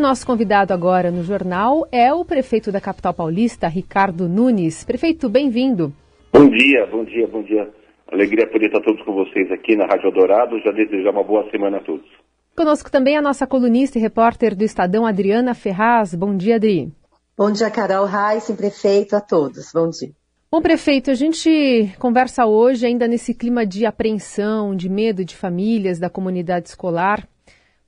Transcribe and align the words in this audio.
o 0.00 0.02
nosso 0.02 0.26
convidado 0.26 0.72
agora 0.72 1.10
no 1.10 1.22
jornal 1.22 1.86
é 1.92 2.10
o 2.10 2.24
prefeito 2.24 2.72
da 2.72 2.80
capital 2.80 3.12
paulista, 3.12 3.68
Ricardo 3.68 4.30
Nunes. 4.30 4.82
Prefeito, 4.82 5.28
bem-vindo. 5.28 5.92
Bom 6.32 6.48
dia, 6.48 6.86
bom 6.86 7.04
dia, 7.04 7.28
bom 7.28 7.42
dia. 7.42 7.68
Alegria 8.10 8.48
poder 8.50 8.68
estar 8.68 8.80
todos 8.80 9.04
com 9.04 9.12
vocês 9.12 9.52
aqui 9.52 9.76
na 9.76 9.84
Rádio 9.84 10.10
Dourado. 10.10 10.58
Já 10.60 10.72
desejar 10.72 11.10
uma 11.10 11.22
boa 11.22 11.46
semana 11.50 11.76
a 11.76 11.80
todos. 11.80 12.06
Conosco 12.56 12.90
também 12.90 13.14
a 13.18 13.20
nossa 13.20 13.46
colunista 13.46 13.98
e 13.98 14.00
repórter 14.00 14.56
do 14.56 14.64
Estadão, 14.64 15.04
Adriana 15.04 15.52
Ferraz. 15.52 16.14
Bom 16.14 16.34
dia, 16.34 16.56
Adri. 16.56 16.90
Bom 17.36 17.52
dia, 17.52 17.70
Carol 17.70 18.06
Reis, 18.06 18.50
prefeito, 18.56 19.14
a 19.14 19.20
todos. 19.20 19.70
Bom 19.74 19.90
dia. 19.90 20.12
Bom, 20.50 20.62
prefeito, 20.62 21.10
a 21.10 21.14
gente 21.14 21.94
conversa 21.98 22.46
hoje 22.46 22.86
ainda 22.86 23.06
nesse 23.06 23.34
clima 23.34 23.66
de 23.66 23.84
apreensão, 23.84 24.74
de 24.74 24.88
medo 24.88 25.26
de 25.26 25.36
famílias, 25.36 25.98
da 25.98 26.08
comunidade 26.08 26.70
escolar. 26.70 27.28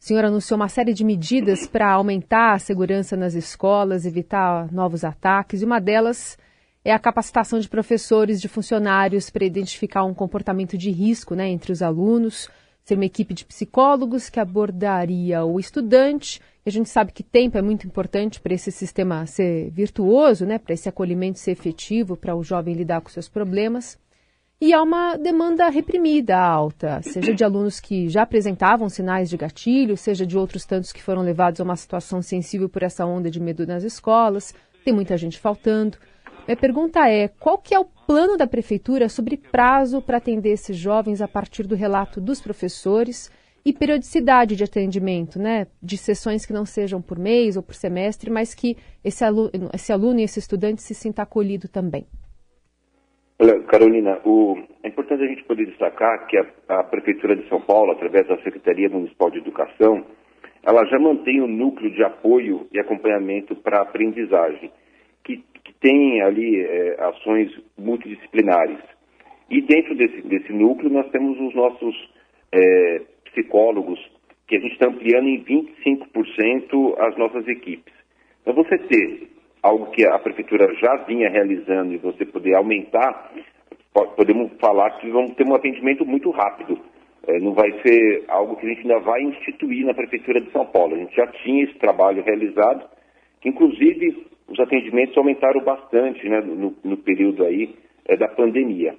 O 0.02 0.04
senhor 0.04 0.24
anunciou 0.24 0.56
uma 0.56 0.68
série 0.68 0.92
de 0.92 1.04
medidas 1.04 1.64
para 1.64 1.92
aumentar 1.92 2.54
a 2.54 2.58
segurança 2.58 3.16
nas 3.16 3.34
escolas, 3.34 4.04
evitar 4.04 4.68
novos 4.72 5.04
ataques, 5.04 5.62
e 5.62 5.64
uma 5.64 5.80
delas 5.80 6.36
é 6.84 6.92
a 6.92 6.98
capacitação 6.98 7.60
de 7.60 7.68
professores, 7.68 8.40
de 8.40 8.48
funcionários 8.48 9.30
para 9.30 9.44
identificar 9.44 10.02
um 10.02 10.12
comportamento 10.12 10.76
de 10.76 10.90
risco 10.90 11.36
né, 11.36 11.48
entre 11.48 11.70
os 11.70 11.82
alunos, 11.82 12.50
ser 12.82 12.96
uma 12.96 13.04
equipe 13.04 13.32
de 13.32 13.44
psicólogos 13.44 14.28
que 14.28 14.40
abordaria 14.40 15.44
o 15.44 15.60
estudante. 15.60 16.40
E 16.66 16.68
a 16.68 16.72
gente 16.72 16.88
sabe 16.88 17.12
que 17.12 17.22
tempo 17.22 17.56
é 17.56 17.62
muito 17.62 17.86
importante 17.86 18.40
para 18.40 18.54
esse 18.54 18.72
sistema 18.72 19.24
ser 19.26 19.70
virtuoso, 19.70 20.44
né, 20.44 20.58
para 20.58 20.74
esse 20.74 20.88
acolhimento 20.88 21.38
ser 21.38 21.52
efetivo, 21.52 22.16
para 22.16 22.34
o 22.34 22.42
jovem 22.42 22.74
lidar 22.74 23.02
com 23.02 23.08
seus 23.08 23.28
problemas. 23.28 23.96
E 24.64 24.72
há 24.72 24.80
uma 24.80 25.16
demanda 25.16 25.68
reprimida 25.68 26.38
alta, 26.38 27.02
seja 27.02 27.34
de 27.34 27.42
alunos 27.42 27.80
que 27.80 28.08
já 28.08 28.22
apresentavam 28.22 28.88
sinais 28.88 29.28
de 29.28 29.36
gatilho, 29.36 29.96
seja 29.96 30.24
de 30.24 30.38
outros 30.38 30.64
tantos 30.64 30.92
que 30.92 31.02
foram 31.02 31.20
levados 31.20 31.60
a 31.60 31.64
uma 31.64 31.74
situação 31.74 32.22
sensível 32.22 32.68
por 32.68 32.84
essa 32.84 33.04
onda 33.04 33.28
de 33.28 33.40
medo 33.40 33.66
nas 33.66 33.82
escolas. 33.82 34.54
Tem 34.84 34.94
muita 34.94 35.16
gente 35.16 35.36
faltando. 35.36 35.98
Minha 36.46 36.56
pergunta 36.56 37.08
é: 37.08 37.26
qual 37.26 37.58
que 37.58 37.74
é 37.74 37.80
o 37.80 37.84
plano 37.84 38.36
da 38.36 38.46
prefeitura 38.46 39.08
sobre 39.08 39.36
prazo 39.36 40.00
para 40.00 40.18
atender 40.18 40.50
esses 40.50 40.76
jovens 40.76 41.20
a 41.20 41.26
partir 41.26 41.66
do 41.66 41.74
relato 41.74 42.20
dos 42.20 42.40
professores 42.40 43.32
e 43.64 43.72
periodicidade 43.72 44.54
de 44.54 44.62
atendimento, 44.62 45.40
né? 45.40 45.66
De 45.82 45.98
sessões 45.98 46.46
que 46.46 46.52
não 46.52 46.64
sejam 46.64 47.02
por 47.02 47.18
mês 47.18 47.56
ou 47.56 47.64
por 47.64 47.74
semestre, 47.74 48.30
mas 48.30 48.54
que 48.54 48.76
esse 49.02 49.24
aluno, 49.24 49.50
esse 49.74 49.92
aluno 49.92 50.20
e 50.20 50.22
esse 50.22 50.38
estudante 50.38 50.80
se 50.82 50.94
sinta 50.94 51.22
acolhido 51.22 51.66
também. 51.66 52.06
Olha, 53.42 53.58
Carolina, 53.64 54.20
o, 54.24 54.56
é 54.84 54.88
importante 54.88 55.24
a 55.24 55.26
gente 55.26 55.42
poder 55.42 55.66
destacar 55.66 56.28
que 56.28 56.38
a, 56.38 56.46
a 56.68 56.84
Prefeitura 56.84 57.34
de 57.34 57.48
São 57.48 57.60
Paulo, 57.60 57.90
através 57.90 58.24
da 58.28 58.36
Secretaria 58.36 58.88
Municipal 58.88 59.32
de 59.32 59.38
Educação, 59.38 60.06
ela 60.62 60.84
já 60.84 60.96
mantém 60.96 61.42
um 61.42 61.48
núcleo 61.48 61.90
de 61.90 62.04
apoio 62.04 62.68
e 62.72 62.78
acompanhamento 62.78 63.56
para 63.56 63.78
a 63.78 63.82
aprendizagem 63.82 64.70
que, 65.24 65.38
que 65.64 65.74
tem 65.80 66.22
ali 66.22 66.60
é, 66.60 66.96
ações 67.00 67.50
multidisciplinares. 67.76 68.78
E 69.50 69.60
dentro 69.60 69.96
desse, 69.96 70.22
desse 70.22 70.52
núcleo 70.52 70.88
nós 70.88 71.10
temos 71.10 71.36
os 71.40 71.52
nossos 71.52 71.96
é, 72.52 73.02
psicólogos, 73.24 73.98
que 74.46 74.54
a 74.54 74.60
gente 74.60 74.74
está 74.74 74.86
ampliando 74.86 75.26
em 75.26 75.42
25% 75.42 76.96
as 76.96 77.18
nossas 77.18 77.48
equipes. 77.48 77.92
Então 78.42 78.54
você 78.54 78.78
ter 78.78 79.28
algo 79.62 79.86
que 79.92 80.04
a 80.04 80.18
prefeitura 80.18 80.74
já 80.74 80.96
vinha 81.04 81.30
realizando 81.30 81.94
e 81.94 81.98
você 81.98 82.24
poder 82.24 82.54
aumentar, 82.54 83.32
podemos 84.16 84.50
falar 84.60 84.90
que 84.98 85.08
vamos 85.10 85.34
ter 85.34 85.46
um 85.46 85.54
atendimento 85.54 86.04
muito 86.04 86.30
rápido. 86.30 86.78
É, 87.28 87.38
não 87.38 87.52
vai 87.52 87.70
ser 87.82 88.24
algo 88.26 88.56
que 88.56 88.66
a 88.66 88.68
gente 88.68 88.80
ainda 88.80 88.98
vai 88.98 89.22
instituir 89.22 89.86
na 89.86 89.94
prefeitura 89.94 90.40
de 90.40 90.50
São 90.50 90.66
Paulo. 90.66 90.96
A 90.96 90.98
gente 90.98 91.14
já 91.14 91.26
tinha 91.28 91.64
esse 91.64 91.74
trabalho 91.74 92.22
realizado, 92.24 92.84
que 93.40 93.48
inclusive 93.48 94.26
os 94.48 94.58
atendimentos 94.58 95.16
aumentaram 95.16 95.62
bastante 95.62 96.28
né, 96.28 96.40
no, 96.40 96.74
no 96.82 96.96
período 96.96 97.44
aí 97.44 97.76
é, 98.08 98.16
da 98.16 98.26
pandemia. 98.26 98.96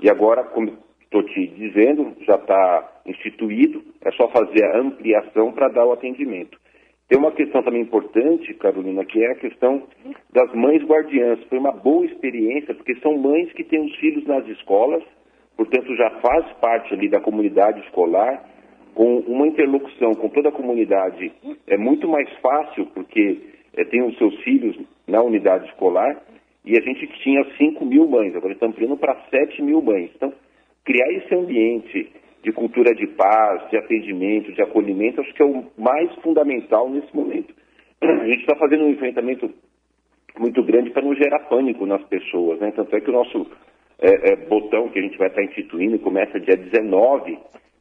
E 0.00 0.08
agora, 0.08 0.44
como 0.44 0.72
estou 1.02 1.22
te 1.22 1.46
dizendo, 1.48 2.14
já 2.26 2.36
está 2.36 3.00
instituído, 3.06 3.82
é 4.02 4.10
só 4.12 4.28
fazer 4.28 4.64
a 4.64 4.78
ampliação 4.78 5.52
para 5.52 5.68
dar 5.68 5.84
o 5.84 5.92
atendimento. 5.92 6.58
Tem 7.08 7.18
uma 7.18 7.30
questão 7.30 7.62
também 7.62 7.82
importante, 7.82 8.52
Carolina, 8.54 9.04
que 9.04 9.22
é 9.22 9.30
a 9.30 9.36
questão 9.36 9.84
das 10.32 10.52
mães 10.54 10.82
guardiãs. 10.82 11.42
Foi 11.44 11.58
uma 11.58 11.70
boa 11.70 12.04
experiência, 12.04 12.74
porque 12.74 12.96
são 12.96 13.16
mães 13.16 13.52
que 13.52 13.62
têm 13.62 13.84
os 13.84 13.94
filhos 13.96 14.26
nas 14.26 14.46
escolas, 14.48 15.04
portanto 15.56 15.94
já 15.94 16.10
faz 16.20 16.44
parte 16.54 16.92
ali 16.92 17.08
da 17.08 17.20
comunidade 17.20 17.80
escolar, 17.80 18.44
com 18.94 19.18
uma 19.18 19.46
interlocução 19.46 20.14
com 20.14 20.28
toda 20.30 20.48
a 20.48 20.52
comunidade 20.52 21.30
é 21.66 21.76
muito 21.76 22.08
mais 22.08 22.28
fácil, 22.38 22.86
porque 22.86 23.40
é, 23.76 23.84
tem 23.84 24.02
os 24.02 24.16
seus 24.16 24.34
filhos 24.42 24.76
na 25.06 25.22
unidade 25.22 25.66
escolar, 25.66 26.22
e 26.64 26.76
a 26.76 26.80
gente 26.80 27.06
tinha 27.22 27.44
5 27.56 27.84
mil 27.84 28.08
mães, 28.08 28.34
agora 28.34 28.54
estamos 28.54 28.74
ampliando 28.74 28.96
para 28.96 29.14
7 29.30 29.62
mil 29.62 29.80
mães. 29.80 30.10
Então, 30.16 30.32
criar 30.84 31.12
esse 31.12 31.32
ambiente 31.34 32.10
de 32.46 32.52
cultura 32.52 32.94
de 32.94 33.08
paz, 33.08 33.68
de 33.70 33.76
atendimento, 33.76 34.52
de 34.52 34.62
acolhimento, 34.62 35.20
acho 35.20 35.34
que 35.34 35.42
é 35.42 35.44
o 35.44 35.64
mais 35.76 36.14
fundamental 36.22 36.88
nesse 36.88 37.14
momento. 37.14 37.52
A 38.00 38.24
gente 38.24 38.42
está 38.42 38.54
fazendo 38.54 38.84
um 38.84 38.90
enfrentamento 38.90 39.50
muito 40.38 40.62
grande 40.62 40.90
para 40.90 41.02
não 41.02 41.12
gerar 41.16 41.40
pânico 41.48 41.84
nas 41.86 42.04
pessoas, 42.04 42.60
né? 42.60 42.70
Tanto 42.70 42.94
é 42.94 43.00
que 43.00 43.10
o 43.10 43.12
nosso 43.12 43.50
é, 43.98 44.32
é, 44.32 44.36
botão 44.46 44.88
que 44.90 45.00
a 45.00 45.02
gente 45.02 45.18
vai 45.18 45.26
estar 45.26 45.42
instituindo 45.42 45.98
começa 45.98 46.38
dia 46.38 46.56
19, 46.56 47.36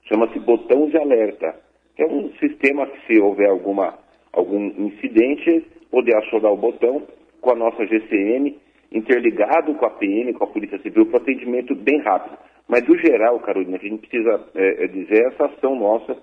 chama-se 0.09 0.40
botão 0.40 0.90
de 0.90 0.97
alerta, 0.97 1.53
é 2.00 2.06
um 2.08 2.32
sistema 2.40 2.88
que 2.88 3.06
se 3.06 3.22
houver 3.22 3.47
alguma, 3.47 4.00
algum 4.34 4.66
incidente, 4.66 5.64
poder 5.92 6.18
acionar 6.18 6.52
o 6.52 6.58
botão 6.58 7.03
com 7.40 7.52
a 7.52 7.56
nossa 7.56 7.86
GCM, 7.86 8.58
interligado 8.92 9.76
com 9.76 9.86
a 9.86 9.92
PM, 9.92 10.34
com 10.34 10.44
a 10.44 10.47
Polícia 10.47 10.80
Civil, 10.80 11.06
para 11.06 11.20
atendimento 11.20 11.76
bem 11.76 12.00
rápido. 12.00 12.36
Mas, 12.68 12.84
do 12.86 12.98
geral, 12.98 13.40
Carolina, 13.40 13.78
a 13.78 13.80
gente 13.80 14.08
precisa 14.08 14.44
é, 14.56 14.86
é, 14.86 14.88
dizer, 14.88 15.28
essa 15.28 15.46
ação 15.46 15.76
nossa 15.76 16.18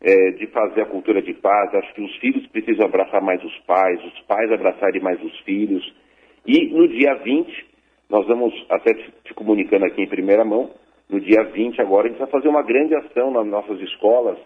é, 0.00 0.30
de 0.32 0.46
fazer 0.48 0.82
a 0.82 0.86
cultura 0.86 1.22
de 1.22 1.32
paz, 1.34 1.74
acho 1.74 1.94
que 1.94 2.02
os 2.02 2.16
filhos 2.16 2.46
precisam 2.48 2.86
abraçar 2.86 3.22
mais 3.22 3.42
os 3.42 3.56
pais, 3.60 4.02
os 4.04 4.20
pais 4.22 4.50
abraçarem 4.52 5.00
mais 5.00 5.22
os 5.22 5.38
filhos. 5.40 5.84
E 6.46 6.68
no 6.74 6.88
dia 6.88 7.14
20, 7.14 7.66
nós 8.10 8.26
vamos, 8.26 8.52
até 8.68 8.92
te 8.92 9.32
comunicando 9.34 9.86
aqui 9.86 10.02
em 10.02 10.08
primeira 10.08 10.44
mão, 10.44 10.70
no 11.08 11.20
dia 11.20 11.44
20 11.44 11.80
agora, 11.80 12.06
a 12.06 12.10
gente 12.10 12.18
vai 12.18 12.28
fazer 12.28 12.48
uma 12.48 12.62
grande 12.62 12.94
ação 12.94 13.30
nas 13.30 13.46
nossas 13.46 13.80
escolas, 13.80 14.38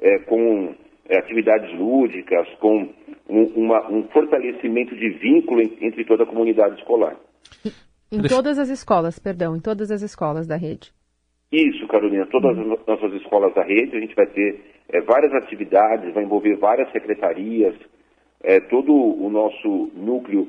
é, 0.00 0.18
com 0.20 0.74
é, 1.08 1.18
atividades 1.18 1.72
lúdicas, 1.78 2.48
com 2.60 2.88
um, 3.28 3.42
uma, 3.56 3.90
um 3.90 4.02
fortalecimento 4.08 4.94
de 4.94 5.08
vínculo 5.10 5.62
entre 5.80 6.04
toda 6.04 6.24
a 6.24 6.26
comunidade 6.26 6.78
escolar. 6.78 7.16
Em 8.12 8.22
todas 8.28 8.58
as 8.58 8.68
escolas, 8.68 9.18
perdão, 9.18 9.56
em 9.56 9.60
todas 9.60 9.90
as 9.90 10.02
escolas 10.02 10.46
da 10.46 10.56
rede. 10.56 10.92
Isso, 11.50 11.86
Carolina, 11.88 12.26
todas 12.26 12.58
as 12.58 12.66
nossas 12.86 13.12
escolas 13.14 13.54
da 13.54 13.62
rede, 13.62 13.96
a 13.96 14.00
gente 14.00 14.14
vai 14.14 14.26
ter 14.26 14.60
é, 14.90 15.00
várias 15.00 15.32
atividades, 15.34 16.12
vai 16.12 16.22
envolver 16.22 16.56
várias 16.56 16.90
secretarias, 16.92 17.74
é, 18.42 18.60
todo 18.60 18.92
o 18.92 19.30
nosso 19.30 19.90
núcleo 19.94 20.48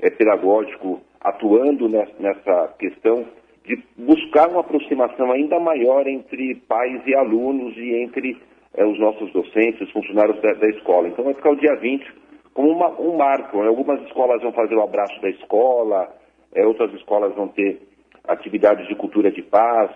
é, 0.00 0.10
pedagógico 0.10 1.00
atuando 1.20 1.88
nessa 1.88 2.74
questão 2.78 3.24
de 3.64 3.82
buscar 3.96 4.48
uma 4.50 4.60
aproximação 4.60 5.32
ainda 5.32 5.58
maior 5.58 6.06
entre 6.06 6.56
pais 6.68 7.00
e 7.06 7.14
alunos 7.14 7.74
e 7.76 8.02
entre 8.02 8.36
é, 8.74 8.84
os 8.84 8.98
nossos 8.98 9.32
docentes, 9.32 9.80
os 9.80 9.90
funcionários 9.92 10.40
da, 10.42 10.52
da, 10.52 10.68
escola. 10.68 11.08
Então 11.08 11.24
vai 11.24 11.34
ficar 11.34 11.50
o 11.50 11.56
dia 11.56 11.74
20 11.76 12.04
como 12.52 12.70
uma, 12.70 12.88
um 13.00 13.16
marco. 13.16 13.58
Né? 13.58 13.68
Algumas 13.68 14.02
escolas 14.02 14.42
vão 14.42 14.52
fazer 14.52 14.74
o 14.74 14.82
abraço 14.82 15.20
da 15.22 15.30
escola, 15.30 16.12
é, 16.54 16.64
outras 16.66 16.92
escolas 16.94 17.34
vão 17.34 17.48
ter 17.48 17.80
atividades 18.26 18.86
de 18.88 18.94
cultura 18.94 19.30
de 19.30 19.42
paz, 19.42 19.90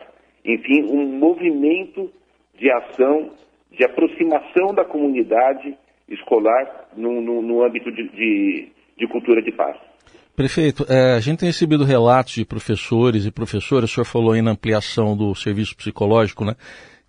enfim, 0.45 0.83
um 0.85 1.07
movimento 1.19 2.11
de 2.59 2.71
ação, 2.71 3.31
de 3.71 3.85
aproximação 3.85 4.75
da 4.75 4.85
comunidade 4.85 5.77
escolar 6.09 6.89
no, 6.97 7.21
no, 7.21 7.43
no 7.43 7.65
âmbito 7.65 7.91
de, 7.93 8.09
de, 8.09 8.69
de 8.97 9.09
cultura 9.09 9.43
de 9.43 9.53
paz. 9.53 9.77
Prefeito, 10.35 10.87
é, 10.89 11.15
a 11.15 11.21
gente 11.21 11.41
tem 11.41 11.49
recebido 11.49 11.85
relatos 11.85 12.35
de 12.35 12.45
professores 12.45 13.27
e 13.27 13.31
professoras, 13.31 13.91
o 13.91 13.95
senhor 13.95 14.05
falou 14.05 14.33
aí 14.33 14.43
na 14.43 14.53
ampliação 14.53 15.17
do 15.17 15.35
serviço 15.35 15.77
psicológico, 15.77 16.45
né? 16.45 16.55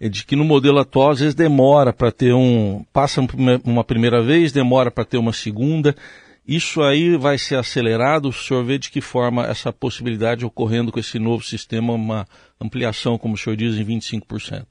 De 0.01 0.25
que 0.25 0.35
no 0.35 0.45
modelo 0.45 0.79
atual, 0.79 1.11
às 1.11 1.19
vezes 1.19 1.35
demora 1.35 1.91
para 1.91 2.11
ter 2.11 2.33
um. 2.33 2.85
passa 2.93 3.21
uma 3.65 3.83
primeira 3.83 4.23
vez, 4.23 4.51
demora 4.51 4.89
para 4.89 5.03
ter 5.03 5.17
uma 5.17 5.33
segunda. 5.33 5.93
Isso 6.49 6.81
aí 6.81 7.15
vai 7.15 7.37
ser 7.37 7.57
acelerado? 7.57 8.29
O 8.29 8.33
senhor 8.33 8.65
vê 8.65 8.79
de 8.79 8.89
que 8.89 9.01
forma 9.01 9.43
essa 9.43 9.71
possibilidade 9.71 10.43
ocorrendo 10.43 10.91
com 10.91 10.97
esse 10.97 11.19
novo 11.19 11.43
sistema, 11.43 11.93
uma 11.93 12.25
ampliação, 12.59 13.19
como 13.19 13.35
o 13.35 13.37
senhor 13.37 13.55
diz, 13.55 13.77
em 13.77 13.85
25%? 13.85 14.65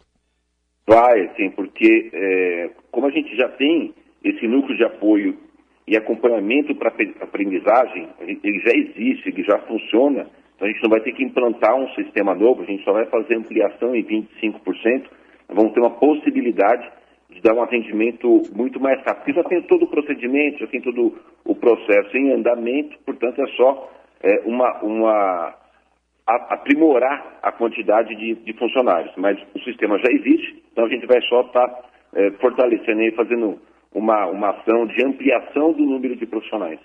Vai, 0.88 1.30
sim, 1.36 1.50
porque 1.50 2.10
é, 2.12 2.70
como 2.90 3.06
a 3.06 3.10
gente 3.12 3.36
já 3.36 3.48
tem 3.50 3.94
esse 4.24 4.48
núcleo 4.48 4.76
de 4.76 4.82
apoio 4.82 5.38
e 5.86 5.96
acompanhamento 5.96 6.74
para 6.74 6.92
aprendizagem, 7.20 8.08
ele 8.20 8.58
já 8.58 8.72
existe, 8.74 9.28
ele 9.28 9.44
já 9.44 9.60
funciona, 9.60 10.26
então 10.56 10.66
a 10.66 10.72
gente 10.72 10.82
não 10.82 10.90
vai 10.90 11.00
ter 11.00 11.12
que 11.12 11.22
implantar 11.22 11.76
um 11.76 11.88
sistema 11.94 12.34
novo, 12.34 12.62
a 12.62 12.66
gente 12.66 12.82
só 12.82 12.92
vai 12.92 13.06
fazer 13.06 13.36
ampliação 13.36 13.94
em 13.94 14.02
25%, 14.02 15.04
vamos 15.48 15.72
ter 15.74 15.80
uma 15.80 15.96
possibilidade 15.96 16.90
de 17.38 17.42
dar 17.42 17.54
um 17.54 17.62
atendimento 17.62 18.42
muito 18.54 18.80
mais 18.80 18.98
rápido. 19.04 19.24
Porque 19.24 19.32
já 19.32 19.44
tem 19.44 19.62
todo 19.62 19.84
o 19.84 19.88
procedimento, 19.88 20.58
já 20.58 20.66
tem 20.66 20.80
todo 20.80 21.14
o 21.44 21.54
processo 21.54 22.16
em 22.16 22.32
andamento, 22.32 22.98
portanto 23.06 23.40
é 23.40 23.46
só 23.56 23.90
é, 24.20 24.40
uma, 24.44 24.82
uma 24.82 25.54
a, 26.26 26.54
aprimorar 26.54 27.38
a 27.42 27.52
quantidade 27.52 28.14
de, 28.16 28.34
de, 28.34 28.52
funcionários. 28.54 29.12
Mas 29.16 29.38
o 29.54 29.60
sistema 29.60 29.98
já 29.98 30.10
existe, 30.10 30.62
então 30.72 30.84
a 30.84 30.88
gente 30.88 31.06
vai 31.06 31.20
só 31.22 31.42
estar 31.42 31.68
tá, 31.68 31.84
é, 32.14 32.30
fortalecendo 32.32 33.02
e 33.02 33.12
fazendo 33.12 33.58
uma, 33.94 34.26
uma 34.26 34.50
ação 34.50 34.86
de 34.86 35.04
ampliação 35.04 35.72
do 35.72 35.82
número 35.82 36.16
de 36.16 36.26
profissionais. 36.26 36.80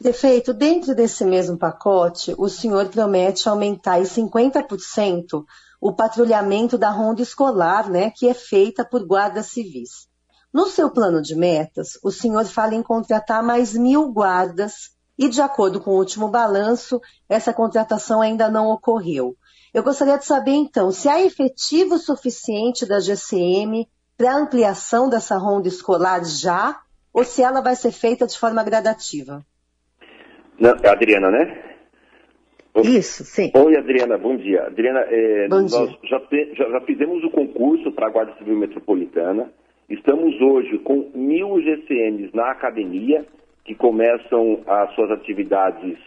Prefeito, 0.00 0.54
dentro 0.54 0.94
desse 0.94 1.24
mesmo 1.24 1.58
pacote, 1.58 2.32
o 2.38 2.48
senhor 2.48 2.88
promete 2.88 3.48
aumentar 3.48 3.98
em 3.98 4.04
50% 4.04 5.44
o 5.80 5.92
patrulhamento 5.92 6.76
da 6.76 6.90
ronda 6.90 7.22
escolar, 7.22 7.88
né, 7.88 8.10
que 8.10 8.28
é 8.28 8.34
feita 8.34 8.84
por 8.84 9.06
guardas 9.06 9.46
civis. 9.46 10.08
No 10.52 10.66
seu 10.66 10.90
plano 10.90 11.20
de 11.20 11.34
metas, 11.34 11.98
o 12.02 12.10
senhor 12.10 12.44
fala 12.46 12.74
em 12.74 12.82
contratar 12.82 13.42
mais 13.42 13.74
mil 13.74 14.10
guardas 14.10 14.90
e, 15.18 15.28
de 15.28 15.40
acordo 15.40 15.80
com 15.80 15.90
o 15.90 15.98
último 15.98 16.28
balanço, 16.28 17.00
essa 17.28 17.52
contratação 17.52 18.20
ainda 18.20 18.48
não 18.48 18.68
ocorreu. 18.68 19.36
Eu 19.74 19.82
gostaria 19.82 20.16
de 20.16 20.24
saber, 20.24 20.52
então, 20.52 20.90
se 20.90 21.08
há 21.08 21.20
efetivo 21.20 21.98
suficiente 21.98 22.86
da 22.86 22.98
GCM 22.98 23.86
para 24.16 24.36
ampliação 24.36 25.08
dessa 25.08 25.36
ronda 25.36 25.68
escolar 25.68 26.24
já, 26.24 26.80
ou 27.12 27.24
se 27.24 27.42
ela 27.42 27.60
vai 27.60 27.76
ser 27.76 27.92
feita 27.92 28.26
de 28.26 28.38
forma 28.38 28.62
gradativa. 28.64 29.44
Não, 30.58 30.74
é 30.82 30.88
Adriana, 30.88 31.30
né? 31.30 31.67
Isso, 32.76 33.24
sim. 33.24 33.50
Oi, 33.54 33.76
Adriana, 33.76 34.16
bom 34.18 34.36
dia. 34.36 34.64
Adriana, 34.66 35.00
é, 35.00 35.48
bom 35.48 35.62
nós 35.62 35.70
dia. 35.70 35.98
Já, 36.04 36.20
já, 36.54 36.70
já, 36.70 36.80
fizemos 36.82 37.22
o 37.24 37.30
concurso 37.30 37.90
para 37.92 38.06
a 38.06 38.10
Guarda 38.10 38.34
Civil 38.38 38.56
Metropolitana. 38.56 39.50
Estamos 39.88 40.40
hoje 40.40 40.78
com 40.78 41.10
mil 41.14 41.60
GCMs 41.60 42.30
na 42.34 42.50
academia, 42.50 43.24
que 43.64 43.74
começam 43.74 44.60
as 44.66 44.94
suas 44.94 45.10
atividades 45.10 45.98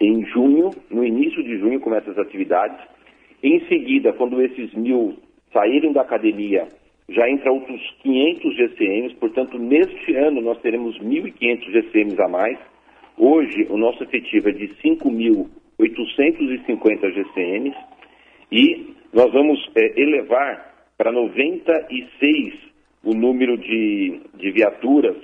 em 0.00 0.24
junho, 0.26 0.70
no 0.90 1.04
início 1.04 1.42
de 1.42 1.58
junho 1.58 1.80
começam 1.80 2.12
as 2.12 2.18
atividades. 2.18 2.78
Em 3.42 3.60
seguida, 3.66 4.12
quando 4.12 4.40
esses 4.40 4.72
mil 4.74 5.16
saírem 5.52 5.92
da 5.92 6.02
academia, 6.02 6.66
já 7.08 7.28
entra 7.28 7.52
outros 7.52 7.80
500 8.02 8.56
GCMs, 8.56 9.14
portanto, 9.16 9.58
neste 9.58 10.14
ano 10.16 10.40
nós 10.40 10.58
teremos 10.60 10.98
1.500 10.98 11.70
GCMs 11.70 12.22
a 12.22 12.28
mais. 12.28 12.58
Hoje, 13.18 13.66
o 13.68 13.76
nosso 13.76 14.02
efetivo 14.02 14.48
é 14.48 14.52
de 14.52 14.74
5.850 15.78 17.12
GCMs 17.12 17.76
e 18.50 18.94
nós 19.12 19.32
vamos 19.32 19.58
é, 19.76 20.00
elevar 20.00 20.74
para 20.96 21.12
96 21.12 22.54
o 23.02 23.14
número 23.14 23.56
de, 23.58 24.20
de 24.34 24.50
viaturas 24.50 25.16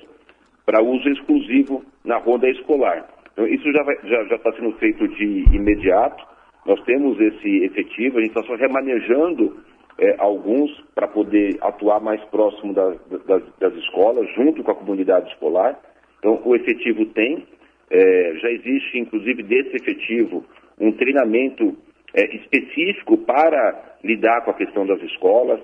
para 0.67 0.83
uso 0.83 1.09
exclusivo 1.09 1.85
na 2.05 2.19
ronda 2.19 2.49
escolar. 2.49 3.09
Então, 3.33 3.47
isso 3.47 3.65
já 3.73 3.81
está 3.81 4.09
já, 4.09 4.25
já 4.25 4.53
sendo 4.53 4.73
feito 4.73 5.09
de 5.09 5.45
imediato. 5.55 6.25
Nós 6.67 6.81
temos 6.85 7.19
esse 7.19 7.65
efetivo, 7.65 8.19
a 8.19 8.21
gente 8.21 8.37
está 8.37 8.43
só 8.43 8.55
remanejando 8.55 9.57
é, 9.99 10.17
alguns 10.19 10.71
para 10.95 11.09
poder 11.09 11.57
atuar 11.61 12.01
mais 12.01 12.23
próximo 12.25 12.73
das 12.73 13.75
escolas, 13.77 14.29
junto 14.35 14.63
com 14.63 14.71
a 14.71 14.75
comunidade 14.75 15.31
escolar. 15.31 15.79
Então, 16.19 16.41
o 16.45 16.55
efetivo 16.55 17.07
tem, 17.07 17.47
é, 17.91 18.35
já 18.41 18.51
existe, 18.51 18.99
inclusive, 18.99 19.43
desse 19.43 19.77
efetivo, 19.77 20.45
um 20.79 20.93
treinamento 20.93 21.77
é, 22.15 22.37
específico 22.37 23.19
para 23.19 23.97
lidar 24.05 24.43
com 24.45 24.53
a 24.53 24.55
questão 24.55 24.87
das 24.87 25.03
escolas. 25.03 25.61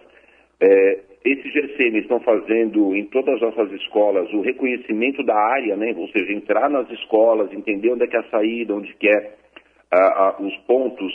É, 0.60 1.00
esses 1.24 1.52
GCM 1.52 1.98
estão 1.98 2.20
fazendo 2.20 2.94
em 2.94 3.04
todas 3.06 3.34
as 3.36 3.40
nossas 3.40 3.72
escolas 3.72 4.32
o 4.32 4.42
reconhecimento 4.42 5.22
da 5.24 5.34
área, 5.34 5.76
né? 5.76 5.92
ou 5.96 6.08
seja, 6.08 6.32
entrar 6.32 6.70
nas 6.70 6.88
escolas, 6.90 7.52
entender 7.52 7.92
onde 7.92 8.04
é 8.04 8.06
que 8.06 8.16
é 8.16 8.20
a 8.20 8.30
saída, 8.30 8.74
onde 8.74 8.94
que 8.94 9.08
é 9.08 9.34
os 10.40 10.56
pontos 10.66 11.12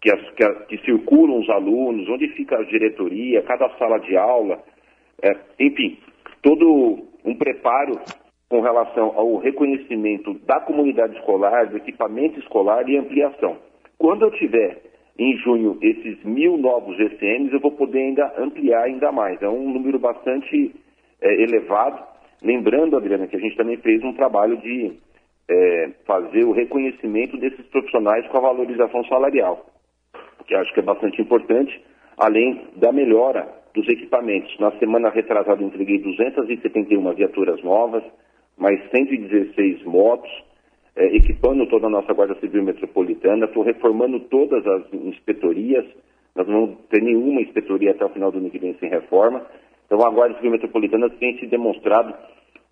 que, 0.00 0.10
as, 0.12 0.30
que, 0.30 0.44
a, 0.44 0.54
que, 0.66 0.78
circulam 0.78 1.40
os 1.40 1.48
alunos, 1.48 2.08
onde 2.08 2.28
fica 2.28 2.56
a 2.56 2.64
diretoria, 2.64 3.42
cada 3.42 3.68
sala 3.78 3.98
de 3.98 4.16
aula, 4.16 4.62
é, 5.22 5.36
enfim, 5.58 5.98
todo 6.42 7.04
um 7.24 7.34
preparo 7.34 7.98
com 8.48 8.60
relação 8.60 9.12
ao 9.14 9.36
reconhecimento 9.36 10.34
da 10.46 10.60
comunidade 10.60 11.16
escolar, 11.16 11.66
do 11.66 11.76
equipamento 11.76 12.38
escolar 12.40 12.88
e 12.88 12.96
ampliação. 12.96 13.58
Quando 13.98 14.24
eu 14.24 14.30
tiver 14.32 14.82
em 15.18 15.36
junho 15.38 15.76
esses 15.82 16.22
mil 16.24 16.56
novos 16.56 16.96
GCMs, 16.96 17.52
eu 17.52 17.60
vou 17.60 17.72
poder 17.72 17.98
ainda 17.98 18.32
ampliar 18.38 18.84
ainda 18.84 19.10
mais. 19.10 19.42
É 19.42 19.48
um 19.48 19.70
número 19.70 19.98
bastante 19.98 20.74
é, 21.20 21.42
elevado. 21.42 22.02
Lembrando, 22.42 22.96
Adriana, 22.96 23.26
que 23.26 23.36
a 23.36 23.40
gente 23.40 23.56
também 23.56 23.76
fez 23.78 24.02
um 24.04 24.12
trabalho 24.12 24.56
de 24.58 24.92
é, 25.48 25.90
fazer 26.06 26.44
o 26.44 26.52
reconhecimento 26.52 27.36
desses 27.36 27.66
profissionais 27.66 28.26
com 28.28 28.38
a 28.38 28.42
valorização 28.42 29.04
salarial, 29.06 29.66
que 30.46 30.54
acho 30.54 30.72
que 30.72 30.80
é 30.80 30.82
bastante 30.84 31.20
importante, 31.20 31.82
além 32.16 32.68
da 32.76 32.92
melhora 32.92 33.48
dos 33.74 33.88
equipamentos. 33.88 34.56
Na 34.58 34.70
semana 34.78 35.10
retrasada, 35.10 35.62
entreguei 35.62 35.98
271 35.98 37.14
viaturas 37.14 37.62
novas, 37.62 38.04
mais 38.58 38.80
116 38.90 39.84
motos, 39.84 40.30
é, 40.96 41.16
equipando 41.16 41.66
toda 41.68 41.86
a 41.86 41.90
nossa 41.90 42.12
Guarda 42.12 42.34
Civil 42.40 42.64
Metropolitana, 42.64 43.46
estou 43.46 43.62
reformando 43.62 44.20
todas 44.20 44.66
as 44.66 44.92
inspetorias, 44.92 45.86
nós 46.34 46.46
não 46.46 46.66
vamos 46.66 46.78
ter 46.90 47.02
nenhuma 47.02 47.40
inspetoria 47.40 47.92
até 47.92 48.04
o 48.04 48.10
final 48.10 48.30
do 48.30 48.38
ano 48.38 48.50
que 48.50 48.58
vem 48.58 48.76
sem 48.78 48.88
reforma. 48.88 49.46
Então 49.86 50.04
a 50.04 50.10
Guarda 50.10 50.36
Civil 50.36 50.50
Metropolitana 50.50 51.08
tem 51.10 51.38
se 51.38 51.46
demonstrado 51.46 52.14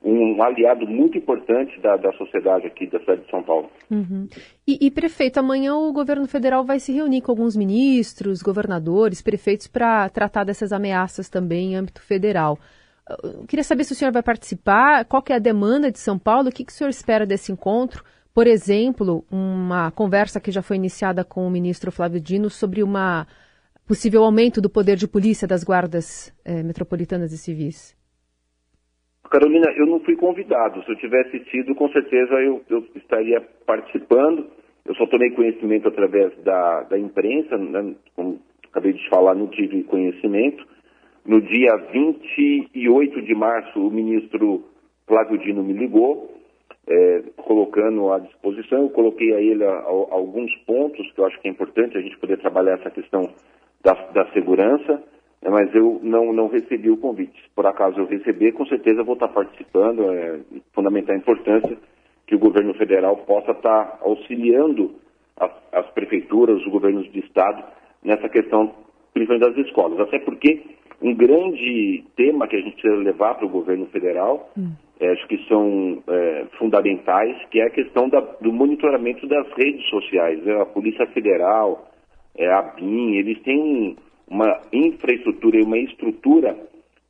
um 0.05 0.41
aliado 0.43 0.87
muito 0.87 1.17
importante 1.19 1.81
da, 1.81 1.97
da 1.97 2.13
sociedade 2.13 2.67
aqui 2.67 2.87
da 2.87 3.01
cidade 3.01 3.23
de 3.23 3.31
São 3.31 3.43
Paulo. 3.43 3.71
Uhum. 3.91 4.29
E, 4.67 4.87
e, 4.87 4.91
prefeito, 4.91 5.39
amanhã 5.39 5.75
o 5.75 5.93
governo 5.93 6.27
federal 6.29 6.65
vai 6.65 6.79
se 6.79 6.93
reunir 6.93 7.23
com 7.23 7.33
alguns 7.33 7.57
ministros, 7.57 8.43
governadores, 8.43 9.23
prefeitos 9.23 9.67
para 9.67 10.09
tratar 10.09 10.45
dessas 10.45 10.73
ameaças 10.73 11.29
também 11.29 11.73
em 11.73 11.77
âmbito 11.77 12.03
federal. 12.03 12.59
Eu 13.09 13.47
queria 13.47 13.63
saber 13.63 13.85
se 13.85 13.93
o 13.93 13.95
senhor 13.95 14.13
vai 14.13 14.23
participar, 14.23 15.05
qual 15.05 15.23
que 15.23 15.33
é 15.33 15.37
a 15.37 15.41
demanda 15.41 15.93
de 15.93 15.99
São 15.99 16.19
Paulo, 16.19 16.49
o 16.49 16.53
que, 16.53 16.65
que 16.65 16.73
o 16.73 16.75
senhor 16.75 16.91
espera 16.91 17.25
desse 17.25 17.53
encontro? 17.53 18.03
Por 18.35 18.47
exemplo, 18.47 19.25
uma 19.31 19.91
conversa 19.93 20.41
que 20.41 20.51
já 20.51 20.61
foi 20.61 20.77
iniciada 20.77 21.25
com 21.25 21.47
o 21.47 21.51
ministro 21.51 21.93
Flávio 21.93 22.21
Dino 22.21 22.51
sobre 22.51 22.83
uma 22.83 23.27
possível 23.87 24.25
aumento 24.25 24.61
do 24.61 24.69
poder 24.69 24.97
de 24.97 25.07
polícia 25.07 25.47
das 25.47 25.63
guardas 25.63 26.35
eh, 26.45 26.63
metropolitanas 26.63 27.33
e 27.33 27.39
civis. 27.39 27.97
Carolina, 29.31 29.71
eu 29.77 29.87
não 29.87 30.01
fui 30.01 30.17
convidado. 30.17 30.83
Se 30.85 30.91
eu 30.91 30.97
tivesse 30.97 31.45
sido, 31.51 31.75
com 31.75 31.89
certeza 31.91 32.35
eu, 32.35 32.63
eu 32.69 32.85
estaria 32.97 33.41
participando. 33.65 34.47
Eu 34.85 34.95
só 34.97 35.07
tomei 35.07 35.31
conhecimento 35.31 35.89
através 35.89 36.37
da, 36.43 36.83
da 36.83 36.99
imprensa, 36.99 37.57
né? 37.57 37.95
como 38.15 38.41
acabei 38.71 38.93
de 38.93 39.09
falar, 39.09 39.35
não 39.35 39.49
tive 39.49 39.83
conhecimento. 39.85 40.67
No 41.27 41.41
dia 41.41 41.75
28 41.93 43.23
de 43.23 43.35
março, 43.35 43.81
o 43.81 43.91
ministro 43.91 44.63
Flávio 45.09 45.37
Dino 45.39 45.61
me 45.61 45.73
ligou, 45.73 46.31
é, 46.87 47.23
colocando 47.39 48.13
à 48.13 48.21
disposição. 48.21 48.83
Eu 48.83 48.91
coloquei 48.91 49.35
a 49.35 49.41
ele 49.41 49.65
a, 49.65 49.73
a, 49.73 49.89
alguns 49.89 50.55
pontos 50.67 51.11
que 51.13 51.21
eu 51.21 51.27
acho 51.27 51.41
que 51.41 51.49
é 51.49 51.51
importante 51.51 51.99
a 51.99 52.01
gente 52.01 52.17
poder 52.19 52.39
trabalhar 52.39 52.75
essa 52.75 52.91
questão 52.91 53.23
da, 53.83 53.93
da 54.13 54.31
segurança, 54.33 55.03
né, 55.43 55.51
mas 55.51 55.75
eu 55.75 55.99
não, 56.01 56.33
não 56.33 56.47
recebi 56.47 56.91
o 56.91 56.97
convite. 56.97 57.43
Por 57.57 57.67
acaso 57.67 57.99
eu 57.99 58.07
receber, 58.07 58.53
com 58.53 58.65
certeza 58.67 59.03
vou 59.03 59.15
estar 59.15 59.29
participando. 59.29 60.09
É 60.09 60.39
fundamental 60.73 61.17
a 61.17 61.19
importância 61.19 61.77
que 62.25 62.37
o 62.37 62.39
governo 62.39 62.73
federal 62.75 63.17
possa 63.19 63.51
estar 63.51 63.99
auxiliando 64.01 64.95
as, 65.37 65.51
as 65.73 65.91
prefeituras, 65.91 66.61
os 66.61 66.71
governos 66.71 67.11
de 67.11 67.19
estado 67.19 67.65
nessa 68.05 68.29
questão, 68.29 68.73
principalmente 69.13 69.49
das 69.49 69.67
escolas. 69.67 69.99
Até 69.99 70.21
porque 70.21 70.76
um 71.07 71.15
grande 71.15 72.03
tema 72.17 72.49
que 72.49 72.57
a 72.57 72.61
gente 72.61 72.73
precisa 72.73 72.97
levar 72.97 73.37
para 73.37 73.47
o 73.47 73.51
governo 73.51 73.87
federal, 73.87 74.51
hum. 74.59 74.73
é, 74.99 75.13
acho 75.13 75.27
que 75.29 75.39
são 75.47 76.03
é, 76.09 76.47
fundamentais, 76.59 77.37
que 77.49 77.61
é 77.61 77.67
a 77.67 77.71
questão 77.71 78.09
da, 78.09 78.19
do 78.21 78.53
monitoramento 78.53 79.25
das 79.29 79.47
redes 79.53 79.89
sociais. 79.89 80.43
Né? 80.43 80.61
A 80.61 80.67
Polícia 80.67 81.07
Federal, 81.09 81.89
é, 82.37 82.51
a 82.51 82.61
BIM, 82.61 83.15
eles 83.15 83.41
têm 83.43 83.97
uma 84.29 84.61
infraestrutura 84.73 85.59
e 85.59 85.63
uma 85.63 85.79
estrutura 85.79 86.57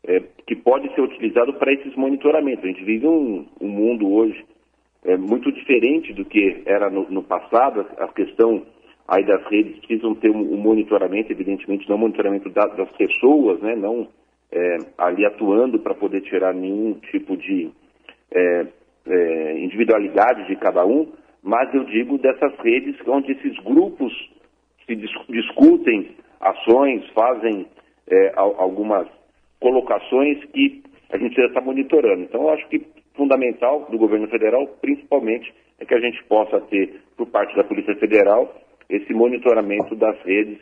é, 0.06 0.20
que 0.46 0.54
pode 0.54 0.94
ser 0.94 1.00
utilizado 1.00 1.54
para 1.54 1.72
esses 1.72 1.96
monitoramentos. 1.96 2.64
A 2.64 2.68
gente 2.68 2.84
vive 2.84 3.06
um, 3.06 3.46
um 3.58 3.68
mundo 3.68 4.12
hoje 4.12 4.44
é, 5.06 5.16
muito 5.16 5.50
diferente 5.50 6.12
do 6.12 6.24
que 6.24 6.62
era 6.66 6.90
no, 6.90 7.08
no 7.08 7.22
passado, 7.22 7.86
a 7.98 8.08
questão 8.08 8.62
aí 9.08 9.24
das 9.24 9.44
redes 9.46 9.78
precisam 9.78 10.14
ter 10.14 10.30
um, 10.30 10.54
um 10.54 10.56
monitoramento, 10.56 11.32
evidentemente 11.32 11.88
não 11.88 11.98
monitoramento 11.98 12.50
da, 12.50 12.66
das 12.66 12.90
pessoas, 12.92 13.60
né, 13.60 13.74
não 13.76 14.08
é, 14.50 14.76
ali 14.98 15.24
atuando 15.24 15.78
para 15.78 15.94
poder 15.94 16.20
tirar 16.22 16.54
nenhum 16.54 16.94
tipo 17.10 17.36
de 17.36 17.70
é, 18.32 18.66
é, 19.06 19.58
individualidade 19.58 20.46
de 20.46 20.56
cada 20.56 20.84
um, 20.84 21.12
mas 21.42 21.72
eu 21.74 21.84
digo 21.84 22.18
dessas 22.18 22.54
redes 22.58 22.96
onde 23.06 23.32
esses 23.32 23.56
grupos 23.62 24.12
se 24.86 24.94
dis 24.94 25.10
discutem 25.28 26.10
ações, 26.40 27.08
fazem 27.10 27.66
é, 28.08 28.32
algumas 28.36 29.08
colocações 29.60 30.44
que 30.46 30.82
a 31.10 31.18
gente 31.18 31.34
precisa 31.34 31.48
estar 31.48 31.60
monitorando. 31.60 32.22
Então, 32.22 32.42
eu 32.42 32.50
acho 32.50 32.68
que 32.68 32.86
fundamental 33.14 33.86
do 33.90 33.98
governo 33.98 34.28
federal, 34.28 34.66
principalmente, 34.80 35.52
é 35.78 35.84
que 35.84 35.94
a 35.94 36.00
gente 36.00 36.22
possa 36.24 36.60
ter, 36.62 37.00
por 37.16 37.26
parte 37.26 37.56
da 37.56 37.64
Polícia 37.64 37.94
Federal, 37.96 38.54
esse 38.88 39.12
monitoramento 39.12 39.94
das 39.94 40.18
redes, 40.22 40.58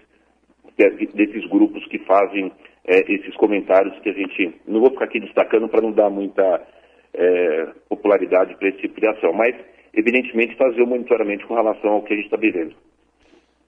é 0.78 0.90
desses 0.90 1.46
grupos 1.48 1.86
que 1.86 1.98
fazem 2.00 2.50
é, 2.86 3.12
esses 3.12 3.34
comentários 3.36 3.98
que 4.00 4.08
a 4.08 4.12
gente. 4.12 4.54
Não 4.66 4.80
vou 4.80 4.90
ficar 4.90 5.04
aqui 5.04 5.20
destacando 5.20 5.68
para 5.68 5.80
não 5.80 5.92
dar 5.92 6.10
muita 6.10 6.66
é, 7.14 7.66
popularidade 7.88 8.56
para 8.56 8.68
esse 8.68 8.78
tipo 8.78 9.00
de 9.00 9.08
ação, 9.08 9.32
mas, 9.32 9.54
evidentemente, 9.94 10.56
fazer 10.56 10.82
o 10.82 10.86
monitoramento 10.86 11.46
com 11.46 11.54
relação 11.54 11.90
ao 11.90 12.02
que 12.02 12.12
a 12.12 12.16
gente 12.16 12.26
está 12.26 12.36
vivendo. 12.36 12.74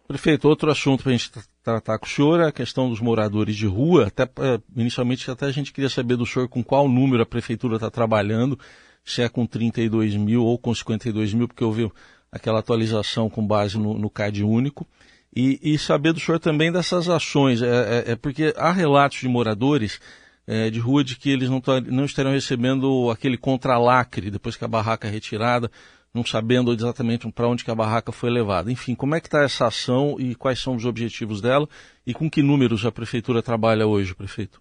Prefeito, 0.08 0.48
outro 0.48 0.70
assunto 0.70 1.02
para 1.02 1.12
a 1.12 1.16
gente 1.16 1.32
tratar 1.64 1.98
com 1.98 2.06
o 2.06 2.08
senhor 2.08 2.40
é 2.40 2.46
a 2.46 2.52
questão 2.52 2.88
dos 2.88 3.00
moradores 3.00 3.56
de 3.56 3.66
rua. 3.66 4.06
Até, 4.06 4.22
é, 4.22 4.58
inicialmente, 4.76 5.28
até 5.28 5.46
a 5.46 5.50
gente 5.50 5.72
queria 5.72 5.88
saber 5.88 6.16
do 6.16 6.24
senhor 6.24 6.48
com 6.48 6.62
qual 6.62 6.88
número 6.88 7.22
a 7.22 7.26
prefeitura 7.26 7.74
está 7.74 7.90
trabalhando, 7.90 8.56
se 9.04 9.22
é 9.22 9.28
com 9.28 9.44
32 9.44 10.16
mil 10.16 10.44
ou 10.44 10.58
com 10.58 10.72
52 10.72 11.34
mil, 11.34 11.48
porque 11.48 11.64
houve 11.64 11.90
aquela 12.30 12.60
atualização 12.60 13.28
com 13.28 13.46
base 13.46 13.78
no, 13.78 13.98
no 13.98 14.10
CAD 14.10 14.42
único. 14.42 14.86
E, 15.34 15.58
e, 15.62 15.78
saber 15.78 16.12
do 16.12 16.20
senhor 16.20 16.38
também 16.38 16.72
dessas 16.72 17.08
ações, 17.08 17.60
é, 17.62 17.66
é, 17.66 18.12
é 18.12 18.16
porque 18.16 18.54
há 18.56 18.72
relatos 18.72 19.20
de 19.20 19.28
moradores 19.28 20.00
é, 20.46 20.70
de 20.70 20.78
rua 20.78 21.04
de 21.04 21.16
que 21.16 21.30
eles 21.30 21.50
não, 21.50 21.60
não 21.90 22.04
estarão 22.04 22.30
recebendo 22.30 23.10
aquele 23.10 23.36
contralacre 23.36 24.30
depois 24.30 24.56
que 24.56 24.64
a 24.64 24.68
barraca 24.68 25.06
é 25.06 25.10
retirada 25.10 25.70
não 26.16 26.24
sabendo 26.24 26.72
exatamente 26.72 27.30
para 27.30 27.46
onde 27.46 27.62
que 27.62 27.70
a 27.70 27.74
barraca 27.74 28.10
foi 28.10 28.30
levada. 28.30 28.72
Enfim, 28.72 28.94
como 28.94 29.14
é 29.14 29.20
que 29.20 29.26
está 29.26 29.44
essa 29.44 29.66
ação 29.66 30.16
e 30.18 30.34
quais 30.34 30.58
são 30.58 30.74
os 30.74 30.86
objetivos 30.86 31.42
dela 31.42 31.68
e 32.06 32.14
com 32.14 32.30
que 32.30 32.42
números 32.42 32.86
a 32.86 32.90
prefeitura 32.90 33.42
trabalha 33.42 33.86
hoje, 33.86 34.16
prefeito? 34.16 34.60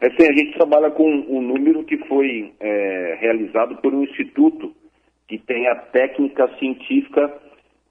É 0.00 0.08
sim, 0.10 0.28
a 0.28 0.32
gente 0.32 0.54
trabalha 0.56 0.90
com 0.90 1.04
um 1.04 1.42
número 1.42 1.84
que 1.84 1.98
foi 2.06 2.54
é, 2.60 3.18
realizado 3.20 3.76
por 3.82 3.92
um 3.92 4.04
instituto 4.04 4.72
tem 5.58 5.66
a 5.66 5.74
técnica 5.74 6.46
científica 6.58 7.34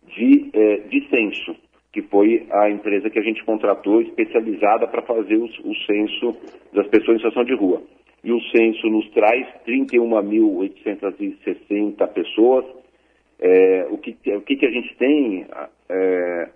de, 0.07 0.49
é, 0.53 0.77
de 0.87 1.05
censo, 1.09 1.53
que 1.91 2.01
foi 2.03 2.47
a 2.49 2.69
empresa 2.69 3.09
que 3.09 3.19
a 3.19 3.21
gente 3.21 3.43
contratou 3.43 4.01
especializada 4.01 4.87
para 4.87 5.01
fazer 5.01 5.35
o, 5.35 5.43
o 5.43 5.75
censo 5.85 6.33
das 6.71 6.87
pessoas 6.87 7.15
em 7.15 7.19
situação 7.19 7.43
de 7.43 7.53
rua. 7.55 7.81
E 8.23 8.31
o 8.31 8.39
censo 8.51 8.87
nos 8.87 9.09
traz 9.09 9.45
31.860 9.67 12.07
pessoas, 12.13 12.63
é, 13.39 13.85
o, 13.89 13.97
que, 13.97 14.15
o 14.33 14.41
que, 14.41 14.55
que 14.55 14.65
a 14.65 14.71
gente 14.71 14.95
tem, 14.95 15.45
é, 15.89 16.49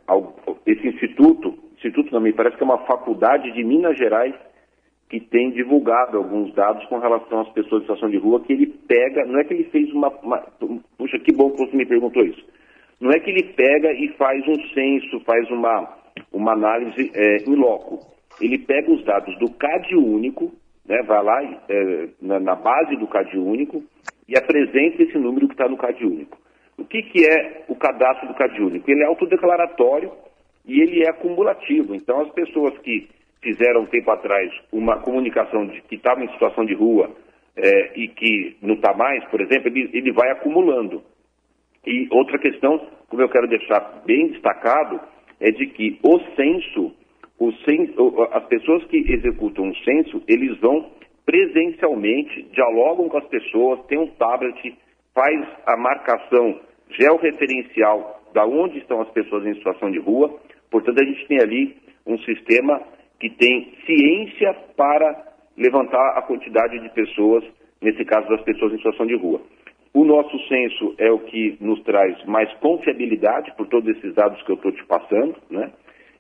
esse 0.66 0.88
instituto, 0.88 1.60
instituto 1.76 2.14
não 2.14 2.22
me 2.22 2.32
parece 2.32 2.56
que 2.56 2.64
é 2.64 2.66
uma 2.66 2.86
faculdade 2.86 3.52
de 3.52 3.62
Minas 3.66 3.98
Gerais 3.98 4.34
que 5.12 5.20
tem 5.20 5.52
divulgado 5.52 6.18
alguns 6.18 6.54
dados 6.54 6.86
com 6.86 6.98
relação 6.98 7.42
às 7.42 7.50
pessoas 7.50 7.82
em 7.82 7.86
situação 7.86 8.10
de 8.10 8.16
rua, 8.16 8.40
que 8.40 8.54
ele 8.54 8.66
pega, 8.66 9.26
não 9.26 9.42
é 9.42 9.44
que 9.44 9.54
ele 9.54 9.66
fez 9.66 9.92
uma, 9.92 10.08
uma 10.24 10.38
puxa, 10.98 11.20
que 11.20 11.34
bom 11.34 11.52
que 11.52 11.58
você 11.58 11.76
me 11.76 11.86
perguntou 11.86 12.24
isso, 12.24 12.42
não 12.98 13.12
é 13.12 13.20
que 13.20 13.30
ele 13.30 13.44
pega 13.44 13.92
e 13.92 14.08
faz 14.18 14.42
um 14.48 14.56
censo, 14.74 15.20
faz 15.26 15.52
uma, 15.52 15.98
uma 16.32 16.54
análise 16.54 17.12
é, 17.14 17.44
em 17.44 17.56
loco, 17.56 18.00
ele 18.40 18.58
pega 18.60 18.90
os 18.90 19.04
dados 19.04 19.38
do 19.38 19.52
CAD 19.52 19.98
único, 19.98 20.50
né, 20.88 21.04
vai 21.06 21.22
lá 21.22 21.44
é, 21.68 22.08
na, 22.22 22.40
na, 22.40 22.56
base 22.56 22.96
do 22.96 23.06
CAD 23.06 23.38
único 23.38 23.84
e 24.30 24.38
apresenta 24.38 25.04
esse 25.04 25.18
número 25.18 25.50
que 25.50 25.56
está 25.56 25.68
no 25.68 25.76
CAD 25.76 26.06
único. 26.06 26.38
O 26.78 26.86
que, 26.86 27.04
que 27.04 27.26
é 27.26 27.66
o 27.68 27.76
cadastro 27.76 28.30
do 28.30 28.34
CAD 28.34 28.62
único? 28.62 28.90
Ele 28.90 29.04
é 29.04 29.08
autodeclaratório 29.08 30.10
e 30.66 30.80
ele 30.80 31.04
é 31.04 31.10
acumulativo. 31.10 31.94
Então, 31.94 32.22
as 32.22 32.32
pessoas 32.32 32.78
que 32.78 33.10
fizeram 33.42 33.82
um 33.82 33.88
tempo 33.88 34.10
atrás 34.12 34.52
uma 34.72 35.00
comunicação 35.02 35.66
de 35.68 35.82
que 35.82 35.96
estavam 35.96 36.24
em 36.24 36.32
situação 36.32 36.66
de 36.66 36.74
rua 36.74 37.12
é, 37.56 38.00
e 38.00 38.08
que 38.08 38.56
não 38.62 38.76
está 38.76 38.94
mais, 38.94 39.24
por 39.26 39.42
exemplo, 39.42 39.68
ele, 39.68 39.90
ele 39.94 40.12
vai 40.12 40.32
acumulando. 40.32 41.04
E 41.86 42.08
outra 42.12 42.38
questão, 42.38 42.80
como 43.10 43.22
eu 43.22 43.30
quero 43.30 43.48
deixar 43.48 44.04
bem 44.06 44.28
destacado, 44.28 45.00
é 45.40 45.52
de 45.52 45.66
que 45.68 46.00
o 46.04 46.20
censo, 46.36 46.94
o 47.40 47.52
censo 47.64 48.28
as 48.32 48.46
pessoas 48.46 48.84
que 48.86 48.98
executam 49.12 49.70
o 49.70 49.76
censo, 49.78 50.22
eles 50.28 50.58
vão 50.60 50.92
presencialmente, 51.26 52.44
dialogam 52.54 53.10
com 53.10 53.18
as 53.18 53.28
pessoas, 53.28 53.84
tem 53.88 53.98
um 53.98 54.08
tablet, 54.08 54.78
faz 55.14 55.48
a 55.66 55.78
marcação 55.78 56.60
georreferencial 56.92 58.22
da 58.34 58.46
onde 58.46 58.78
estão 58.80 59.02
as 59.02 59.10
pessoas 59.10 59.46
em 59.46 59.56
situação 59.56 59.92
de 59.92 60.00
rua. 60.00 60.40
Portanto, 60.70 61.02
a 61.02 61.06
gente 61.06 61.28
tem 61.28 61.40
ali 61.42 61.76
um 62.06 62.18
sistema 62.20 62.82
que 63.22 63.30
tem 63.30 63.72
ciência 63.86 64.52
para 64.76 65.32
levantar 65.56 66.18
a 66.18 66.24
quantidade 66.24 66.80
de 66.80 66.90
pessoas, 66.90 67.44
nesse 67.80 68.04
caso 68.04 68.28
das 68.28 68.42
pessoas 68.42 68.74
em 68.74 68.78
situação 68.78 69.06
de 69.06 69.16
rua. 69.16 69.40
O 69.94 70.04
nosso 70.04 70.40
censo 70.48 70.96
é 70.98 71.12
o 71.12 71.20
que 71.20 71.56
nos 71.62 71.80
traz 71.84 72.26
mais 72.26 72.52
confiabilidade 72.56 73.54
por 73.56 73.68
todos 73.68 73.96
esses 73.96 74.16
dados 74.16 74.42
que 74.42 74.52
eu 74.52 74.56
estou 74.56 74.72
te 74.72 74.84
passando, 74.86 75.36
né? 75.52 75.72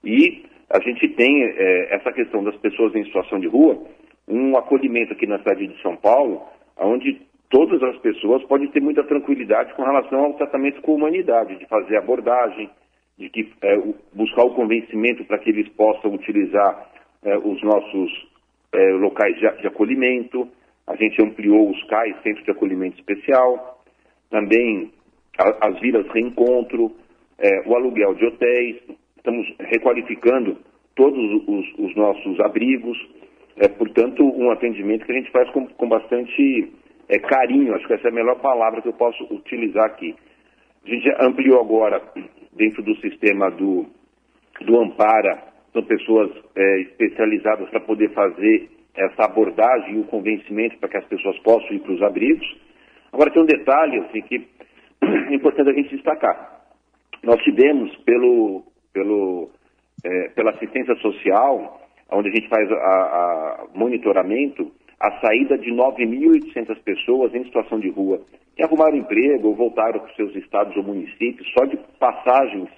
E 0.03 0.43
a 0.69 0.79
gente 0.81 1.07
tem 1.09 1.43
é, 1.43 1.95
essa 1.95 2.11
questão 2.11 2.43
das 2.43 2.55
pessoas 2.57 2.93
em 2.93 3.03
situação 3.05 3.39
de 3.39 3.47
rua, 3.47 3.81
um 4.27 4.55
acolhimento 4.55 5.13
aqui 5.13 5.25
na 5.25 5.39
cidade 5.39 5.67
de 5.67 5.81
São 5.81 5.95
Paulo, 5.95 6.43
onde 6.77 7.19
todas 7.49 7.81
as 7.81 7.97
pessoas 7.97 8.43
podem 8.43 8.67
ter 8.67 8.81
muita 8.81 9.03
tranquilidade 9.05 9.73
com 9.73 9.83
relação 9.83 10.19
ao 10.19 10.33
tratamento 10.35 10.81
com 10.81 10.93
humanidade, 10.93 11.57
de 11.57 11.65
fazer 11.65 11.97
abordagem, 11.97 12.69
de 13.17 13.29
que, 13.29 13.51
é, 13.63 13.77
buscar 14.13 14.43
o 14.43 14.53
convencimento 14.53 15.23
para 15.25 15.39
que 15.39 15.49
eles 15.49 15.67
possam 15.69 16.13
utilizar 16.13 16.90
é, 17.23 17.37
os 17.37 17.61
nossos 17.63 18.27
é, 18.73 18.91
locais 18.93 19.35
de, 19.35 19.61
de, 19.61 19.67
acolhimento. 19.67 20.47
A 20.87 20.95
gente 20.95 21.21
ampliou 21.21 21.69
os 21.69 21.83
CAIs, 21.85 22.21
Centro 22.23 22.43
de 22.43 22.51
Acolhimento 22.51 22.97
Especial, 22.97 23.81
também 24.29 24.91
a, 25.37 25.67
as 25.67 25.79
vilas 25.79 26.07
reencontro, 26.07 26.91
é, 27.37 27.67
o 27.67 27.75
aluguel 27.75 28.13
de 28.15 28.25
hotéis, 28.25 28.77
estamos 29.17 29.47
requalificando 29.59 30.57
todos 30.95 31.43
os, 31.47 31.79
os 31.79 31.95
nossos 31.95 32.39
abrigos, 32.39 32.97
é, 33.57 33.67
portanto, 33.67 34.23
um 34.23 34.49
atendimento 34.51 35.05
que 35.05 35.11
a 35.11 35.15
gente 35.15 35.31
faz 35.31 35.49
com, 35.51 35.67
com 35.67 35.87
bastante 35.87 36.71
é, 37.07 37.19
carinho, 37.19 37.75
acho 37.75 37.85
que 37.87 37.93
essa 37.93 38.07
é 38.07 38.11
a 38.11 38.13
melhor 38.13 38.39
palavra 38.39 38.81
que 38.81 38.87
eu 38.87 38.93
posso 38.93 39.23
utilizar 39.33 39.85
aqui. 39.85 40.15
A 40.85 40.89
gente 40.89 41.09
ampliou 41.19 41.59
agora, 41.59 42.01
dentro 42.53 42.81
do 42.81 42.95
sistema 42.97 43.51
do, 43.51 43.85
do 44.61 44.79
Ampara, 44.79 45.50
são 45.73 45.83
pessoas 45.83 46.31
é, 46.55 46.81
especializadas 46.81 47.69
para 47.69 47.79
poder 47.81 48.09
fazer 48.13 48.69
essa 48.95 49.23
abordagem 49.23 49.95
e 49.95 49.99
o 49.99 50.05
convencimento 50.05 50.77
para 50.77 50.89
que 50.89 50.97
as 50.97 51.05
pessoas 51.05 51.37
possam 51.39 51.71
ir 51.71 51.79
para 51.79 51.93
os 51.93 52.01
abrigos. 52.01 52.45
Agora 53.11 53.31
tem 53.31 53.41
um 53.41 53.45
detalhe 53.45 53.97
assim, 53.99 54.21
que 54.21 54.47
é 55.01 55.33
importante 55.33 55.69
a 55.69 55.73
gente 55.73 55.95
destacar. 55.95 56.61
Nós 57.23 57.41
tivemos, 57.43 57.95
pelo, 57.97 58.63
pelo, 58.93 59.49
é, 60.03 60.29
pela 60.29 60.51
assistência 60.51 60.95
social, 60.95 61.81
onde 62.11 62.29
a 62.29 62.33
gente 62.33 62.49
faz 62.49 62.69
a, 62.71 62.75
a 62.75 63.65
monitoramento, 63.73 64.71
a 64.99 65.19
saída 65.19 65.57
de 65.57 65.71
9.800 65.71 66.77
pessoas 66.83 67.33
em 67.33 67.43
situação 67.45 67.79
de 67.79 67.89
rua, 67.89 68.21
que 68.55 68.63
arrumaram 68.63 68.97
emprego 68.97 69.47
ou 69.47 69.55
voltaram 69.55 69.99
para 69.99 70.09
os 70.09 70.15
seus 70.15 70.35
estados 70.35 70.75
ou 70.75 70.83
municípios, 70.83 71.47
só 71.57 71.65
de 71.65 71.77
passagens, 71.99 72.69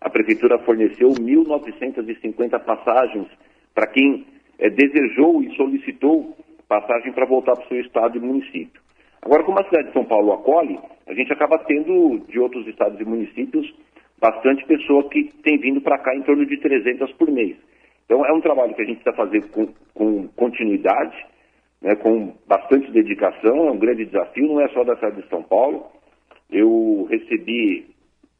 a 0.00 0.10
Prefeitura 0.10 0.58
forneceu 0.60 1.10
1.950 1.10 2.58
passagens 2.60 3.26
para 3.74 3.86
quem 3.88 4.26
é, 4.58 4.70
desejou 4.70 5.42
e 5.42 5.54
solicitou 5.56 6.36
passagem 6.68 7.12
para 7.12 7.26
voltar 7.26 7.54
para 7.54 7.64
o 7.64 7.68
seu 7.68 7.80
estado 7.80 8.16
e 8.16 8.20
município. 8.20 8.80
Agora, 9.22 9.42
como 9.42 9.58
a 9.58 9.64
cidade 9.64 9.88
de 9.88 9.92
São 9.94 10.04
Paulo 10.04 10.32
acolhe, 10.32 10.78
a 11.06 11.14
gente 11.14 11.32
acaba 11.32 11.58
tendo 11.60 12.20
de 12.28 12.38
outros 12.38 12.66
estados 12.66 13.00
e 13.00 13.04
municípios 13.04 13.74
bastante 14.20 14.64
pessoa 14.66 15.08
que 15.08 15.24
tem 15.42 15.58
vindo 15.58 15.80
para 15.80 15.98
cá 15.98 16.14
em 16.14 16.22
torno 16.22 16.44
de 16.44 16.56
300 16.58 17.12
por 17.12 17.30
mês. 17.30 17.56
Então, 18.04 18.24
é 18.24 18.32
um 18.32 18.40
trabalho 18.40 18.74
que 18.74 18.82
a 18.82 18.84
gente 18.84 19.02
precisa 19.02 19.16
fazer 19.16 19.48
com, 19.50 19.68
com 19.94 20.28
continuidade, 20.28 21.16
né, 21.80 21.94
com 21.96 22.34
bastante 22.46 22.90
dedicação, 22.90 23.68
é 23.68 23.70
um 23.70 23.78
grande 23.78 24.04
desafio, 24.06 24.48
não 24.48 24.60
é 24.60 24.68
só 24.68 24.82
da 24.82 24.96
cidade 24.96 25.22
de 25.22 25.28
São 25.28 25.42
Paulo. 25.42 25.86
Eu 26.50 27.06
recebi, 27.10 27.86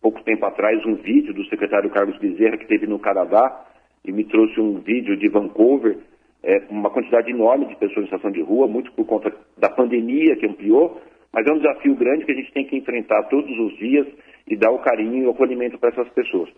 pouco 0.00 0.23
tempo 0.23 0.45
atrás, 0.47 0.85
um 0.87 0.95
vídeo 0.95 1.35
do 1.35 1.45
secretário 1.47 1.90
Carlos 1.90 2.19
Bezerra, 2.19 2.57
que 2.57 2.64
esteve 2.64 2.87
no 2.87 2.99
Canadá, 2.99 3.64
e 4.05 4.12
me 4.12 4.25
trouxe 4.25 4.61
um 4.61 4.78
vídeo 4.78 5.17
de 5.17 5.28
Vancouver, 5.28 5.99
é, 6.43 6.62
uma 6.71 6.90
quantidade 6.90 7.31
enorme 7.31 7.67
de 7.67 7.76
pessoas 7.76 8.00
em 8.00 8.05
situação 8.05 8.31
de 8.31 8.40
rua, 8.40 8.67
muito 8.67 8.93
por 8.93 9.05
conta 9.07 9.35
da 9.57 9.69
pandemia 9.69 10.37
que 10.37 10.47
ampliou, 10.47 11.00
mas 11.33 11.47
é 11.47 11.52
um 11.52 11.59
desafio 11.59 11.95
grande 11.95 12.25
que 12.25 12.33
a 12.33 12.35
gente 12.35 12.52
tem 12.52 12.64
que 12.64 12.76
enfrentar 12.76 13.25
todos 13.25 13.50
os 13.59 13.76
dias 13.76 14.07
e 14.47 14.57
dar 14.57 14.71
o 14.71 14.78
carinho 14.78 15.25
e 15.25 15.26
o 15.26 15.31
acolhimento 15.31 15.78
para 15.78 15.90
essas 15.90 16.09
pessoas. 16.11 16.49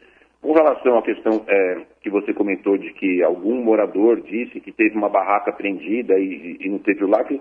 Com 0.40 0.52
relação 0.52 0.96
à 0.96 1.02
questão 1.02 1.44
é, 1.46 1.82
que 2.02 2.08
você 2.08 2.32
comentou 2.32 2.78
de 2.78 2.92
que 2.94 3.22
algum 3.22 3.62
morador 3.62 4.20
disse 4.22 4.60
que 4.60 4.72
teve 4.72 4.96
uma 4.96 5.08
barraca 5.08 5.52
prendida 5.52 6.18
e, 6.18 6.56
e 6.60 6.68
não 6.68 6.78
teve 6.78 7.04
o 7.04 7.08
lacre, 7.08 7.40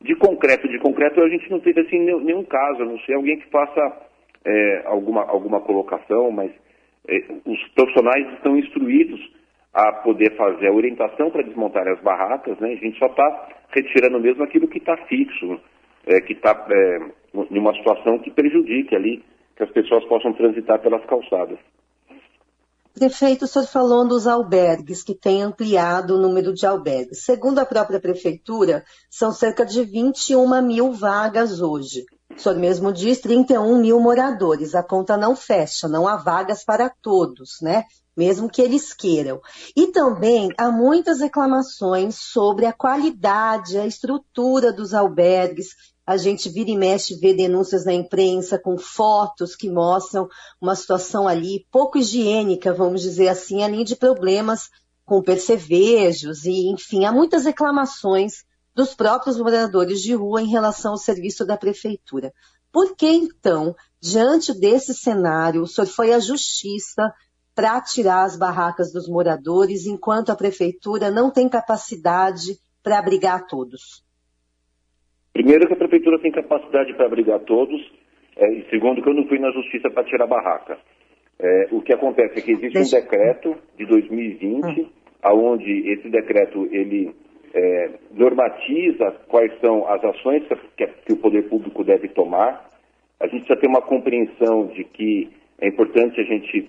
de 0.00 0.14
concreto, 0.16 0.68
de 0.68 0.78
concreto 0.78 1.20
a 1.20 1.28
gente 1.28 1.50
não 1.50 1.60
teve 1.60 1.80
assim 1.80 1.98
nenhum 1.98 2.44
caso, 2.44 2.82
a 2.82 2.86
não 2.86 2.98
ser 3.00 3.14
alguém 3.14 3.38
que 3.38 3.50
faça 3.50 4.11
é, 4.44 4.82
alguma, 4.86 5.22
alguma 5.22 5.60
colocação, 5.60 6.30
mas 6.30 6.50
é, 7.08 7.16
os 7.46 7.68
profissionais 7.74 8.32
estão 8.34 8.56
instruídos 8.56 9.20
a 9.72 9.92
poder 9.92 10.36
fazer 10.36 10.68
a 10.68 10.72
orientação 10.72 11.30
para 11.30 11.42
desmontar 11.42 11.88
as 11.88 12.00
barracas, 12.00 12.58
né? 12.58 12.72
A 12.72 12.76
gente 12.76 12.98
só 12.98 13.06
está 13.06 13.48
retirando 13.70 14.20
mesmo 14.20 14.42
aquilo 14.42 14.68
que 14.68 14.78
está 14.78 14.96
fixo, 15.06 15.58
é, 16.06 16.20
que 16.20 16.34
está 16.34 16.66
é, 16.68 16.98
em 17.50 17.58
uma 17.58 17.74
situação 17.74 18.18
que 18.18 18.30
prejudique 18.30 18.94
ali 18.94 19.24
que 19.56 19.62
as 19.62 19.70
pessoas 19.70 20.04
possam 20.06 20.32
transitar 20.32 20.80
pelas 20.80 21.04
calçadas. 21.06 21.58
Prefeito, 22.94 23.46
o 23.46 23.48
senhor 23.48 23.66
falou 23.66 24.06
dos 24.06 24.26
albergues, 24.26 25.02
que 25.02 25.14
tem 25.14 25.42
ampliado 25.42 26.14
o 26.14 26.20
número 26.20 26.52
de 26.52 26.66
albergues. 26.66 27.24
Segundo 27.24 27.58
a 27.58 27.64
própria 27.64 27.98
prefeitura, 27.98 28.84
são 29.10 29.32
cerca 29.32 29.64
de 29.64 29.82
21 29.82 30.60
mil 30.62 30.92
vagas 30.92 31.62
hoje. 31.62 32.04
O 32.36 32.40
senhor 32.40 32.58
mesmo 32.58 32.92
diz 32.92 33.20
31 33.20 33.80
mil 33.80 34.00
moradores. 34.00 34.74
A 34.74 34.82
conta 34.82 35.16
não 35.16 35.36
fecha, 35.36 35.88
não 35.88 36.08
há 36.08 36.16
vagas 36.16 36.64
para 36.64 36.88
todos, 36.88 37.58
né? 37.60 37.84
Mesmo 38.16 38.50
que 38.50 38.60
eles 38.60 38.92
queiram. 38.92 39.40
E 39.76 39.88
também 39.88 40.50
há 40.58 40.70
muitas 40.70 41.20
reclamações 41.20 42.16
sobre 42.16 42.66
a 42.66 42.72
qualidade, 42.72 43.78
a 43.78 43.86
estrutura 43.86 44.72
dos 44.72 44.92
albergues, 44.92 45.68
a 46.06 46.16
gente 46.16 46.48
vira 46.48 46.70
e 46.70 46.76
mexe 46.76 47.14
vê 47.14 47.32
denúncias 47.32 47.84
na 47.84 47.92
imprensa 47.92 48.58
com 48.58 48.76
fotos 48.76 49.54
que 49.54 49.70
mostram 49.70 50.28
uma 50.60 50.74
situação 50.74 51.28
ali 51.28 51.66
pouco 51.70 51.96
higiênica, 51.96 52.74
vamos 52.74 53.02
dizer 53.02 53.28
assim, 53.28 53.62
além 53.62 53.84
de 53.84 53.94
problemas 53.94 54.68
com 55.04 55.22
percevejos 55.22 56.44
e, 56.44 56.68
enfim, 56.68 57.04
há 57.04 57.12
muitas 57.12 57.44
reclamações 57.44 58.44
dos 58.74 58.94
próprios 58.94 59.38
moradores 59.38 60.00
de 60.00 60.14
rua 60.14 60.40
em 60.40 60.50
relação 60.50 60.92
ao 60.92 60.98
serviço 60.98 61.46
da 61.46 61.56
prefeitura. 61.56 62.32
Por 62.72 62.96
que, 62.96 63.06
então, 63.06 63.74
diante 64.00 64.58
desse 64.58 64.94
cenário, 64.94 65.62
o 65.62 65.66
senhor 65.66 65.86
foi 65.86 66.12
à 66.12 66.18
justiça 66.18 67.12
para 67.54 67.80
tirar 67.82 68.24
as 68.24 68.38
barracas 68.38 68.92
dos 68.92 69.06
moradores, 69.08 69.86
enquanto 69.86 70.32
a 70.32 70.36
prefeitura 70.36 71.10
não 71.10 71.30
tem 71.30 71.48
capacidade 71.48 72.56
para 72.82 72.98
abrigar 72.98 73.46
todos? 73.46 74.02
Primeiro 75.34 75.66
que 75.66 75.74
a 75.74 75.76
prefeitura 75.76 76.18
tem 76.20 76.32
capacidade 76.32 76.94
para 76.94 77.06
abrigar 77.06 77.40
todos, 77.40 77.80
é, 78.36 78.52
e 78.54 78.70
segundo 78.70 79.02
que 79.02 79.08
eu 79.08 79.14
não 79.14 79.26
fui 79.28 79.38
na 79.38 79.50
justiça 79.50 79.90
para 79.90 80.04
tirar 80.04 80.24
a 80.24 80.28
barraca. 80.28 80.78
É, 81.38 81.68
o 81.72 81.82
que 81.82 81.92
acontece 81.92 82.38
é 82.38 82.42
que 82.42 82.52
existe 82.52 82.74
Deixa... 82.74 82.98
um 82.98 83.00
decreto 83.00 83.56
de 83.76 83.86
2020, 83.86 84.64
hum. 84.64 84.90
aonde 85.22 85.90
esse 85.90 86.08
decreto 86.08 86.68
ele 86.70 87.14
é, 87.54 87.90
normatiza 88.12 89.12
quais 89.28 89.52
são 89.60 89.86
as 89.88 90.02
ações 90.04 90.42
que, 90.76 90.86
que 90.86 91.12
o 91.12 91.18
poder 91.18 91.48
público 91.48 91.84
deve 91.84 92.08
tomar. 92.08 92.68
A 93.20 93.26
gente 93.26 93.44
precisa 93.44 93.60
ter 93.60 93.68
uma 93.68 93.82
compreensão 93.82 94.66
de 94.66 94.84
que 94.84 95.30
é 95.60 95.68
importante 95.68 96.20
a 96.20 96.24
gente 96.24 96.68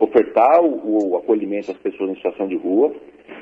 ofertar 0.00 0.60
o, 0.62 1.12
o 1.12 1.16
acolhimento 1.16 1.70
às 1.70 1.78
pessoas 1.78 2.10
em 2.10 2.16
situação 2.16 2.48
de 2.48 2.56
rua, 2.56 2.94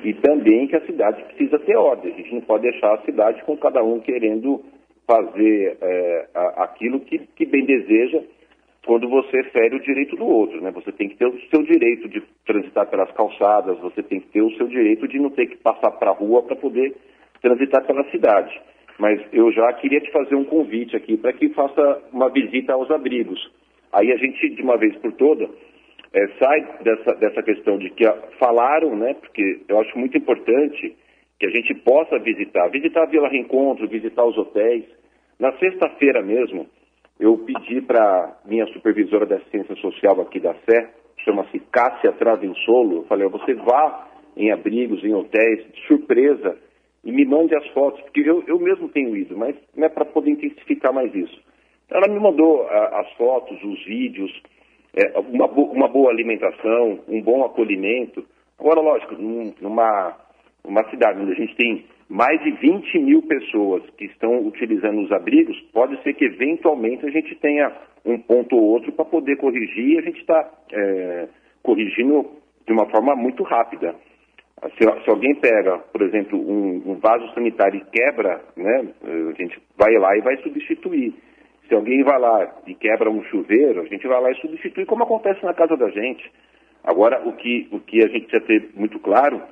e 0.05 0.13
também 0.15 0.67
que 0.67 0.77
a 0.77 0.85
cidade 0.85 1.23
precisa 1.25 1.59
ter 1.61 1.77
ordem. 1.77 2.13
A 2.13 2.17
gente 2.17 2.35
não 2.35 2.41
pode 2.41 2.63
deixar 2.63 2.95
a 2.95 3.03
cidade 3.03 3.43
com 3.45 3.57
cada 3.57 3.83
um 3.83 4.01
querendo 4.01 4.63
fazer 5.07 5.79
é, 5.81 6.27
aquilo 6.57 7.01
que, 7.01 7.19
que, 7.19 7.47
bem 7.47 7.65
deseja 7.65 8.23
quando 8.87 9.09
você 9.09 9.43
fere 9.51 9.75
o 9.75 9.81
direito 9.81 10.17
do 10.17 10.25
outro. 10.25 10.61
Né? 10.63 10.71
Você 10.71 10.93
tem 10.93 11.09
que 11.09 11.17
ter 11.17 11.27
o 11.27 11.39
seu 11.51 11.63
direito 11.65 12.09
de 12.09 12.23
transitar 12.47 12.89
pelas 12.89 13.11
calçadas, 13.13 13.79
você 13.81 14.03
tem 14.03 14.21
que 14.21 14.29
ter 14.29 14.41
o 14.41 14.57
seu 14.57 14.69
direito 14.69 15.09
de 15.09 15.19
não 15.19 15.29
ter 15.31 15.47
que 15.49 15.57
passar 15.57 15.91
para 15.91 16.13
a 16.13 16.15
rua 16.15 16.45
para 16.45 16.57
poder 16.57 16.95
transitar 17.43 17.85
pela 17.85 18.09
cidade. 18.11 18.59
Mas 18.99 19.21
eu 19.33 19.53
já 19.53 19.71
queria 19.75 20.01
te 20.01 20.11
fazer 20.11 20.37
um 20.37 20.45
convite 20.45 20.97
aqui 20.97 21.17
para 21.17 21.33
que 21.33 21.49
faça 21.51 22.03
uma 22.13 22.31
visita 22.31 22.73
aos 22.73 22.91
abrigos. 22.91 23.39
Aí 23.93 24.11
a 24.13 24.17
gente, 24.17 24.49
de 24.51 24.63
uma 24.63 24.79
vez 24.79 24.97
por 24.97 25.13
toda, 25.13 25.51
é, 26.15 26.29
sai 26.39 26.79
dessa, 26.83 27.15
dessa 27.17 27.43
questão 27.43 27.77
de 27.79 27.91
que 27.91 28.05
falaram, 28.39 28.97
né, 28.97 29.15
porque 29.15 29.61
eu 29.69 29.81
acho 29.81 29.99
muito 29.99 30.17
importante 30.17 30.97
que 31.39 31.47
a 31.47 31.51
gente 31.51 31.75
possa 31.75 32.19
visitar, 32.19 32.69
visitar 32.69 33.03
a 33.03 33.07
Vila 33.07 33.29
Reencontro, 33.29 33.89
visitar 33.89 34.25
os 34.25 34.39
hotéis. 34.39 34.85
Na 35.39 35.53
sexta-feira 35.59 36.23
mesmo, 36.23 36.67
eu 37.19 37.39
pedi 37.39 37.81
para 37.81 38.37
minha 38.45 38.67
supervisora 38.69 39.27
da 39.27 39.37
assistência 39.37 39.75
social 39.77 40.21
aqui 40.21 40.39
da 40.41 40.55
Sé, 40.69 40.91
chama-se 41.25 41.59
Cássia 41.73 42.13
Travensolo, 42.13 42.99
eu 42.99 43.05
falei, 43.05 43.29
você 43.29 43.55
vá 43.55 44.09
em 44.37 44.53
abrigos, 44.53 45.03
em 45.03 45.15
hotéis, 45.15 45.65
de 45.73 45.87
surpresa, 45.87 46.59
e 47.03 47.11
me 47.11 47.25
mande 47.25 47.55
as 47.57 47.67
fotos, 47.69 48.01
porque 48.03 48.21
eu, 48.21 48.43
eu 48.47 48.59
mesmo 48.59 48.89
tenho 48.89 49.17
ido, 49.17 49.37
mas 49.37 49.57
não 49.75 49.87
é 49.87 49.89
para 49.89 50.05
poder 50.05 50.33
intensificar 50.33 50.93
mais 50.93 51.15
isso. 51.15 51.41
Ela 51.89 52.13
me 52.13 52.19
mandou 52.19 52.63
a, 52.69 53.01
as 53.01 53.13
fotos, 53.13 53.63
os 53.63 53.85
vídeos, 53.85 54.31
é, 54.95 55.19
uma, 55.19 55.47
uma, 55.47 55.89
boa 55.89 56.11
alimentação, 56.11 56.99
um 57.09 57.23
bom 57.23 57.45
acolhimento. 57.45 58.25
Agora, 58.59 58.81
lógico, 58.81 59.15
num, 59.15 59.55
numa 59.61 60.17
uma 60.65 60.83
cidade 60.91 61.21
onde 61.21 61.33
a 61.33 61.37
gente 61.37 61.55
tem 61.55 61.85
mais 62.09 62.41
de 62.43 62.53
20 62.53 62.99
mil 63.01 63.23
pessoas 63.23 63.83
que 63.97 64.05
estão 64.05 64.47
utilizando 64.47 65.01
os 65.03 65.11
abrigos, 65.11 65.59
pode 65.73 66.01
ser 66.03 66.15
que 66.15 66.25
eventualmente 66.25 67.05
a 67.05 67.11
gente 67.11 67.35
tenha 67.37 67.73
um 68.05 68.19
ponto 68.19 68.57
ou 68.57 68.63
outro 68.63 68.93
para 68.93 69.05
poder 69.05 69.37
corrigir 69.37 69.95
e 69.95 69.99
a 69.99 70.03
gente 70.03 70.21
está 70.21 70.49
é, 70.73 71.29
corrigindo 71.63 72.27
de 72.67 72.73
uma 72.73 72.87
forma 72.87 73.17
muito 73.17 73.43
rápida. 73.43 73.95
Se, 74.79 75.05
se, 75.05 75.11
alguém 75.11 75.35
pega, 75.35 75.79
por 75.93 76.01
exemplo, 76.03 76.39
um, 76.39 76.83
um 76.87 76.95
vaso 76.95 77.29
sanitário 77.35 77.79
e 77.79 77.91
quebra, 77.91 78.41
né, 78.57 78.89
a 79.03 79.43
gente 79.43 79.61
vai 79.77 79.93
lá 79.99 80.17
e 80.17 80.23
vai 80.23 80.37
substituir. 80.39 81.13
Se 81.69 81.75
alguém 81.75 82.03
vai 82.05 82.19
lá 82.19 82.57
e 82.67 82.75
quebra 82.75 83.11
um 83.11 83.23
chuveiro, 83.25 83.83
a 83.83 83.85
gente 83.87 84.07
vai 84.07 84.21
lá 84.21 84.31
e 84.31 84.37
substitui, 84.37 84.87
como 84.87 85.03
acontece 85.03 85.45
na 85.45 85.53
casa 85.53 85.77
da 85.77 85.91
gente. 85.91 86.31
Agora, 86.85 87.29
o 87.29 87.33
que, 87.33 87.69
o 87.73 87.81
que 87.81 88.03
a 88.03 88.09
gente 88.09 88.29
precisa 88.29 88.47
ter 88.47 88.71
muito 88.75 88.99
claro 89.01 89.43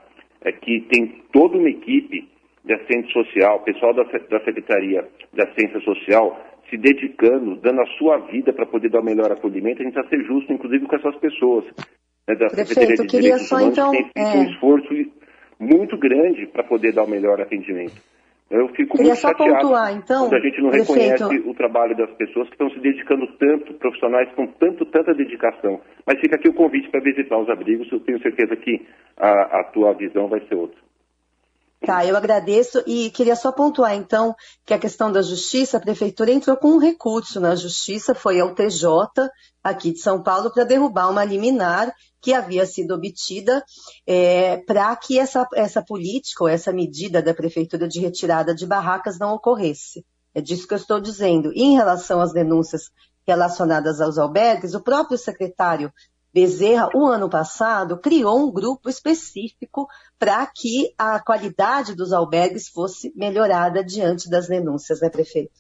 é 0.43 0.53
que 0.53 0.81
tem 0.83 1.23
toda 1.33 1.59
uma 1.59 1.69
equipe 1.69 2.29
de 2.64 2.72
assistente 2.72 3.12
social, 3.12 3.61
pessoal 3.61 3.92
da, 3.94 4.05
da 4.05 4.40
Secretaria 4.44 5.07
de 5.33 5.42
Assistência 5.42 5.81
Social, 5.81 6.40
se 6.70 6.79
dedicando, 6.79 7.57
dando 7.57 7.83
a 7.83 7.87
sua 7.98 8.18
vida 8.18 8.53
para 8.53 8.66
poder 8.66 8.90
dar 8.90 9.00
o 9.00 9.05
melhor 9.05 9.31
acolhimento. 9.31 9.83
A 9.83 9.85
gente 9.85 9.94
precisa 9.94 10.16
ser 10.16 10.24
justo, 10.27 10.53
inclusive, 10.53 10.87
com 10.87 10.96
essas 10.96 11.16
pessoas. 11.16 11.64
Né, 12.27 12.35
da 12.37 12.46
Prefeito, 12.46 12.68
Secretaria 12.68 12.96
de 12.96 13.20
Direitos 13.20 13.53
Humanos, 13.53 13.72
então, 13.72 13.90
que 13.90 13.96
tem 13.98 14.11
feito 14.12 14.37
é... 14.37 14.38
um 14.38 14.50
esforço 14.50 14.88
muito 15.61 15.98
grande 15.98 16.46
para 16.46 16.64
poder 16.64 16.92
dar 16.92 17.05
o 17.05 17.09
melhor 17.09 17.40
atendimento. 17.40 17.94
Eu 18.50 18.68
fico 18.68 18.96
Queria 18.96 19.12
muito 19.12 19.20
só 19.20 19.29
chateado 19.29 19.55
pontuar, 19.55 19.92
então, 19.96 20.29
quando 20.29 20.35
a 20.35 20.40
gente 20.40 20.61
não 20.61 20.70
prefeito... 20.70 20.92
reconhece 20.92 21.48
o 21.48 21.55
trabalho 21.55 21.96
das 21.96 22.11
pessoas 22.12 22.46
que 22.48 22.55
estão 22.55 22.70
se 22.70 22.79
dedicando 22.79 23.27
tanto, 23.38 23.74
profissionais 23.74 24.31
com 24.35 24.46
tanto, 24.46 24.85
tanta 24.87 25.14
dedicação. 25.14 25.81
Mas 26.07 26.20
fica 26.20 26.37
aqui 26.37 26.48
o 26.48 26.55
convite 26.55 26.90
para 26.90 27.00
visitar 27.00 27.38
os 27.38 27.48
abrigos, 27.48 27.90
eu 27.90 28.00
tenho 28.00 28.20
certeza 28.20 28.55
que 28.57 28.87
a, 29.16 29.61
a 29.61 29.64
tua 29.64 29.94
visão 29.94 30.29
vai 30.29 30.40
ser 30.46 30.55
outra. 30.55 30.79
Tá, 31.87 32.05
eu 32.07 32.16
agradeço 32.16 32.83
e 32.87 33.11
queria 33.11 33.37
só 33.37 33.53
pontuar 33.53 33.94
então 33.94 34.35
que 34.64 34.73
a 34.73 34.79
questão 34.79 35.12
da 35.12 35.20
justiça, 35.20 35.77
a 35.77 35.81
prefeitura 35.81 36.31
entrou 36.33 36.57
com 36.57 36.68
um 36.68 36.79
recurso 36.79 37.38
na 37.38 37.55
justiça, 37.55 38.14
foi 38.14 38.40
ao 38.40 38.55
TJ 38.55 39.29
aqui 39.62 39.92
de 39.92 39.99
São 39.99 40.23
Paulo 40.23 40.51
para 40.51 40.64
derrubar 40.64 41.11
uma 41.11 41.25
liminar 41.25 41.92
que 42.23 42.33
havia 42.33 42.64
sido 42.64 42.94
obtida 42.94 43.62
é, 44.07 44.57
para 44.66 44.97
que 44.97 45.18
essa, 45.18 45.47
essa 45.55 45.83
política 45.83 46.44
ou 46.44 46.49
essa 46.49 46.73
medida 46.73 47.20
da 47.20 47.35
prefeitura 47.35 47.87
de 47.87 48.01
retirada 48.01 48.55
de 48.55 48.66
barracas 48.66 49.18
não 49.18 49.35
ocorresse. 49.35 50.07
É 50.35 50.40
disso 50.40 50.66
que 50.66 50.73
eu 50.73 50.79
estou 50.79 50.99
dizendo. 50.99 51.53
E 51.53 51.62
em 51.62 51.75
relação 51.75 52.20
às 52.20 52.33
denúncias 52.33 52.90
relacionadas 53.27 54.01
aos 54.01 54.16
albergues, 54.16 54.75
o 54.75 54.83
próprio 54.83 55.18
secretário 55.18 55.92
Bezerra, 56.35 56.88
o 56.92 57.07
ano 57.07 57.31
passado, 57.31 58.01
criou 58.01 58.44
um 58.44 58.53
grupo 58.53 58.88
específico 58.88 59.87
para 60.18 60.44
que 60.47 60.92
a 60.99 61.23
qualidade 61.25 61.94
dos 61.94 62.12
albergues 62.12 62.68
fosse 62.68 63.12
melhorada 63.14 63.85
diante 63.85 64.29
das 64.29 64.49
denúncias, 64.49 65.01
né, 65.01 65.09
prefeito? 65.09 65.55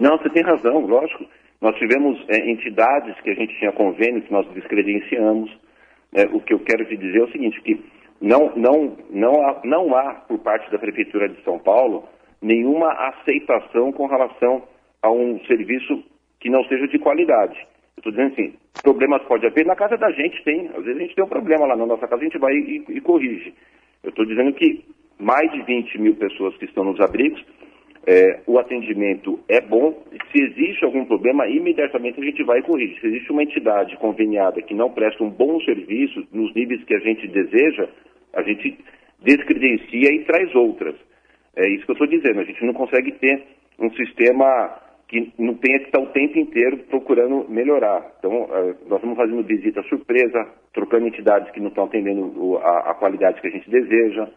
Não, 0.00 0.18
você 0.18 0.28
tem 0.30 0.42
razão, 0.42 0.80
lógico. 0.80 1.24
Nós 1.60 1.76
tivemos 1.76 2.18
é, 2.28 2.50
entidades 2.50 3.14
que 3.20 3.30
a 3.30 3.34
gente 3.34 3.56
tinha 3.60 3.70
convênio, 3.70 4.22
que 4.22 4.32
nós 4.32 4.48
descredenciamos. 4.52 5.48
É, 6.12 6.24
o 6.24 6.40
que 6.40 6.54
eu 6.54 6.58
quero 6.58 6.84
te 6.86 6.96
dizer 6.96 7.20
é 7.20 7.24
o 7.24 7.30
seguinte, 7.30 7.62
que 7.62 7.80
não, 8.20 8.52
não, 8.56 8.96
não, 9.10 9.42
há, 9.46 9.60
não 9.62 9.94
há, 9.94 10.14
por 10.26 10.40
parte 10.40 10.68
da 10.72 10.78
Prefeitura 10.78 11.28
de 11.28 11.40
São 11.44 11.58
Paulo, 11.60 12.08
nenhuma 12.42 12.90
aceitação 12.92 13.92
com 13.92 14.06
relação 14.06 14.64
a 15.00 15.10
um 15.10 15.38
serviço 15.46 16.02
que 16.40 16.50
não 16.50 16.64
seja 16.64 16.88
de 16.88 16.98
qualidade. 16.98 17.56
Estou 18.00 18.12
dizendo 18.12 18.32
assim, 18.32 18.54
problemas 18.82 19.22
pode 19.24 19.46
haver, 19.46 19.66
na 19.66 19.76
casa 19.76 19.96
da 19.98 20.10
gente 20.10 20.42
tem, 20.42 20.68
às 20.68 20.82
vezes 20.82 20.96
a 20.96 21.04
gente 21.04 21.14
tem 21.14 21.24
um 21.24 21.28
problema 21.28 21.66
lá 21.66 21.76
na 21.76 21.84
nossa 21.84 22.08
casa, 22.08 22.22
a 22.22 22.24
gente 22.24 22.38
vai 22.38 22.54
e, 22.54 22.82
e 22.88 23.00
corrige. 23.02 23.52
Eu 24.02 24.08
estou 24.08 24.24
dizendo 24.24 24.54
que 24.54 24.82
mais 25.18 25.52
de 25.52 25.60
20 25.62 25.98
mil 26.00 26.14
pessoas 26.16 26.56
que 26.56 26.64
estão 26.64 26.82
nos 26.82 26.98
abrigos, 26.98 27.44
é, 28.06 28.40
o 28.46 28.58
atendimento 28.58 29.38
é 29.46 29.60
bom, 29.60 30.02
se 30.32 30.42
existe 30.42 30.82
algum 30.82 31.04
problema, 31.04 31.46
imediatamente 31.46 32.18
a 32.18 32.24
gente 32.24 32.42
vai 32.42 32.60
e 32.60 32.62
corrige. 32.62 32.98
Se 33.00 33.06
existe 33.06 33.30
uma 33.30 33.42
entidade 33.42 33.94
conveniada 33.98 34.62
que 34.62 34.72
não 34.72 34.90
presta 34.90 35.22
um 35.22 35.28
bom 35.28 35.60
serviço 35.60 36.26
nos 36.32 36.54
níveis 36.54 36.82
que 36.84 36.94
a 36.94 37.00
gente 37.00 37.28
deseja, 37.28 37.86
a 38.32 38.42
gente 38.42 38.78
descredencia 39.22 40.10
e 40.10 40.24
traz 40.24 40.54
outras. 40.54 40.94
É 41.54 41.68
isso 41.68 41.84
que 41.84 41.90
eu 41.90 41.92
estou 41.92 42.06
dizendo, 42.06 42.40
a 42.40 42.44
gente 42.44 42.64
não 42.64 42.72
consegue 42.72 43.12
ter 43.12 43.42
um 43.78 43.90
sistema 43.90 44.80
que 45.10 45.32
não 45.36 45.54
tenha 45.54 45.80
que 45.80 45.86
estar 45.86 46.00
o 46.00 46.06
tempo 46.06 46.38
inteiro 46.38 46.78
procurando 46.88 47.44
melhorar. 47.48 48.12
Então, 48.20 48.44
uh, 48.44 48.76
nós 48.86 48.98
estamos 48.98 49.16
fazendo 49.16 49.42
visita 49.42 49.82
surpresa, 49.82 50.46
trocando 50.72 51.08
entidades 51.08 51.50
que 51.50 51.58
não 51.58 51.66
estão 51.66 51.84
atendendo 51.84 52.56
a, 52.58 52.94
qualidade 52.94 53.40
que 53.40 53.48
a 53.48 53.50
gente 53.50 53.68
deseja, 53.68 54.28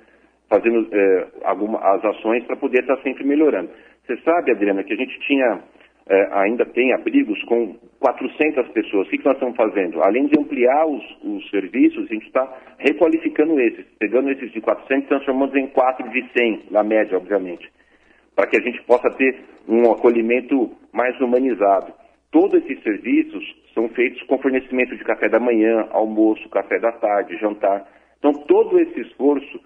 fazendo 0.50 0.82
uh, 0.82 1.28
alguma, 1.44 1.78
as 1.78 2.04
ações 2.04 2.44
para 2.46 2.56
poder 2.56 2.80
estar 2.80 2.98
sempre 3.04 3.24
melhorando. 3.24 3.70
Você 4.08 4.18
sabe, 4.22 4.52
Adriana, 4.52 4.84
que 4.84 4.94
a 4.94 4.98
gente 4.98 5.20
tinha, 5.28 5.58
uh, 5.58 6.34
ainda 6.40 6.66
tem 6.66 6.92
abrigos 6.92 7.40
com 7.44 7.76
400 8.00 8.68
pessoas. 8.70 9.06
O 9.06 9.10
que, 9.12 9.20
que 9.20 9.26
nós 9.26 9.36
estamos 9.36 9.56
fazendo? 9.56 10.02
Além 10.04 10.26
de 10.26 10.40
ampliar 10.40 10.88
os, 10.88 11.04
os 11.24 11.52
serviços, 11.52 12.10
a 12.10 12.14
gente 12.16 12.26
está 12.26 12.52
requalificando 12.80 13.60
esses, 13.60 13.86
pegando 14.00 14.32
esses 14.32 14.52
de 14.52 14.60
400 14.60 15.06
e 15.06 15.08
transformando 15.08 15.56
em 15.56 15.68
4 15.68 16.10
de 16.10 16.28
100, 16.36 16.64
na 16.72 16.84
média, 16.84 17.16
obviamente 17.16 17.72
para 18.36 18.48
que 18.48 18.58
a 18.58 18.62
gente 18.62 18.82
possa 18.84 19.10
ter 19.12 19.40
um 19.68 19.92
acolhimento 19.92 20.72
mais 20.92 21.20
humanizado. 21.20 21.94
Todos 22.32 22.64
esses 22.64 22.82
serviços 22.82 23.44
são 23.74 23.88
feitos 23.90 24.22
com 24.24 24.40
fornecimento 24.40 24.96
de 24.96 25.04
café 25.04 25.30
da 25.30 25.40
manhã, 25.40 25.88
almoço, 25.92 26.50
café 26.50 26.80
da 26.80 26.92
tarde, 26.92 27.38
jantar. 27.38 27.88
Então, 28.18 28.34
todo 28.34 28.80
esse 28.80 29.02
esforço, 29.02 29.60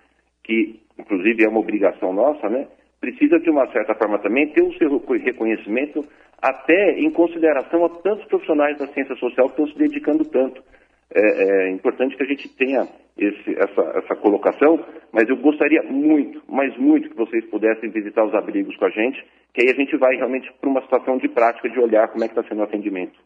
que 0.43 0.79
inclusive 0.97 1.43
é 1.43 1.49
uma 1.49 1.59
obrigação 1.59 2.11
nossa, 2.11 2.49
né, 2.49 2.67
precisa 2.99 3.39
de 3.39 3.49
uma 3.49 3.67
certa 3.71 3.93
forma 3.95 4.19
também 4.19 4.47
ter 4.47 4.63
o 4.63 4.73
seu 4.73 4.97
reconhecimento 4.97 6.03
até 6.41 6.99
em 6.99 7.09
consideração 7.11 7.85
a 7.85 7.89
tantos 7.89 8.25
profissionais 8.25 8.77
da 8.77 8.87
ciência 8.87 9.15
social 9.15 9.47
que 9.47 9.61
estão 9.61 9.67
se 9.67 9.77
dedicando 9.77 10.25
tanto 10.25 10.61
é, 11.13 11.67
é 11.67 11.71
importante 11.71 12.15
que 12.15 12.23
a 12.23 12.27
gente 12.27 12.49
tenha 12.55 12.87
esse, 13.17 13.55
essa, 13.57 13.81
essa 13.97 14.15
colocação, 14.15 14.79
mas 15.11 15.27
eu 15.29 15.37
gostaria 15.37 15.83
muito, 15.83 16.41
mas 16.47 16.75
muito 16.77 17.09
que 17.09 17.15
vocês 17.15 17.45
pudessem 17.49 17.89
visitar 17.89 18.25
os 18.25 18.33
abrigos 18.33 18.75
com 18.77 18.85
a 18.85 18.89
gente, 18.89 19.23
que 19.53 19.61
aí 19.61 19.69
a 19.69 19.75
gente 19.75 19.95
vai 19.97 20.15
realmente 20.15 20.51
para 20.59 20.69
uma 20.69 20.81
situação 20.81 21.17
de 21.17 21.27
prática, 21.27 21.69
de 21.69 21.79
olhar 21.79 22.07
como 22.09 22.23
é 22.23 22.27
que 22.27 22.37
está 22.37 22.47
sendo 22.47 22.61
o 22.61 22.63
atendimento. 22.63 23.17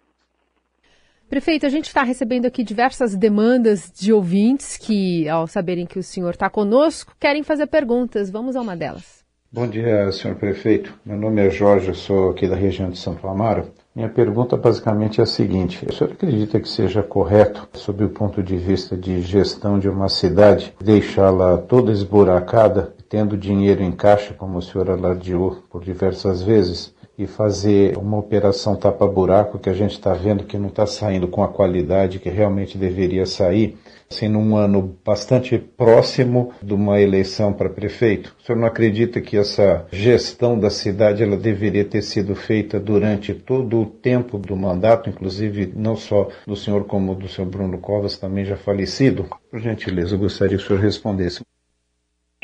Prefeito, 1.30 1.66
a 1.66 1.70
gente 1.70 1.86
está 1.86 2.04
recebendo 2.04 2.46
aqui 2.46 2.62
diversas 2.62 3.16
demandas 3.16 3.90
de 3.90 4.12
ouvintes 4.12 4.78
que, 4.78 5.30
ao 5.30 5.48
saberem 5.48 5.86
que 5.86 5.98
o 5.98 6.04
senhor 6.04 6.32
está 6.32 6.50
conosco, 6.50 7.16
querem 7.18 7.42
fazer 7.42 7.68
perguntas. 7.68 8.30
Vamos 8.30 8.58
a 8.58 8.62
uma 8.62 8.76
delas. 8.76 9.24
Bom 9.50 9.66
dia, 9.66 10.12
senhor 10.12 10.36
prefeito. 10.38 10.94
Meu 11.06 11.18
nome 11.18 11.46
é 11.46 11.50
Jorge, 11.50 11.88
eu 11.88 11.94
sou 11.94 12.32
aqui 12.32 12.50
da 12.50 12.56
região 12.56 12.90
de 12.90 12.98
Santo 12.98 13.26
Amaro. 13.28 13.72
Minha 13.94 14.08
pergunta 14.08 14.56
basicamente 14.56 15.20
é 15.20 15.24
a 15.24 15.28
seguinte: 15.28 15.86
o 15.86 15.94
senhor 15.94 16.14
acredita 16.14 16.62
que 16.62 16.70
seja 16.70 17.04
correto, 17.04 17.68
sob 17.74 18.06
o 18.06 18.10
ponto 18.10 18.42
de 18.42 18.56
vista 18.56 18.96
de 18.96 19.22
gestão 19.22 19.78
de 19.78 19.90
uma 19.90 20.08
cidade, 20.08 20.74
deixá-la 20.82 21.58
toda 21.58 21.92
esburacada, 21.92 22.94
tendo 23.10 23.36
dinheiro 23.36 23.84
em 23.84 23.92
caixa, 23.92 24.34
como 24.34 24.58
o 24.58 24.62
senhor 24.62 24.90
alardeou 24.90 25.58
por 25.70 25.84
diversas 25.84 26.42
vezes, 26.42 26.96
e 27.18 27.28
fazer 27.28 27.98
uma 27.98 28.18
operação 28.18 28.78
tapa-buraco 28.78 29.60
que 29.60 29.70
a 29.70 29.74
gente 29.74 29.92
está 29.92 30.14
vendo 30.14 30.46
que 30.46 30.58
não 30.58 30.70
está 30.70 30.86
saindo 30.86 31.28
com 31.28 31.44
a 31.44 31.50
qualidade 31.50 32.20
que 32.20 32.30
realmente 32.30 32.78
deveria 32.78 33.26
sair, 33.26 33.78
assim, 34.12 34.28
num 34.28 34.56
ano 34.56 34.98
bastante 35.04 35.58
próximo 35.58 36.54
de 36.62 36.74
uma 36.74 37.00
eleição 37.02 37.54
para 37.54 37.70
prefeito? 37.70 38.36
O 38.38 38.44
senhor 38.44 38.60
não 38.60 38.68
acredita 38.68 39.22
que 39.22 39.38
essa 39.38 39.88
gestão 39.92 40.60
da 40.60 40.70
cidade 40.70 41.24
ela 41.24 41.38
deveria 41.38 41.86
ter 41.86 42.02
sido 42.02 42.36
feita 42.36 42.80
durante 42.80 43.34
todo 43.34 43.82
o 43.82 43.86
tempo 43.86 44.38
do 44.38 44.56
mandato, 44.56 45.10
inclusive 45.10 45.72
não 45.76 45.96
só 45.96 46.28
do 46.46 46.56
senhor 46.56 46.86
como 46.86 47.16
do 47.16 47.28
senhor 47.28 47.50
Bruno 47.50 47.80
Covas, 47.80 48.18
também 48.18 48.46
já 48.46 48.58
falecido? 48.58 49.26
Por 49.50 49.60
gentileza, 49.60 50.16
eu 50.16 50.20
gostaria 50.20 50.58
que 50.58 50.64
o 50.64 50.68
senhor 50.68 50.82
respondesse. 50.82 51.44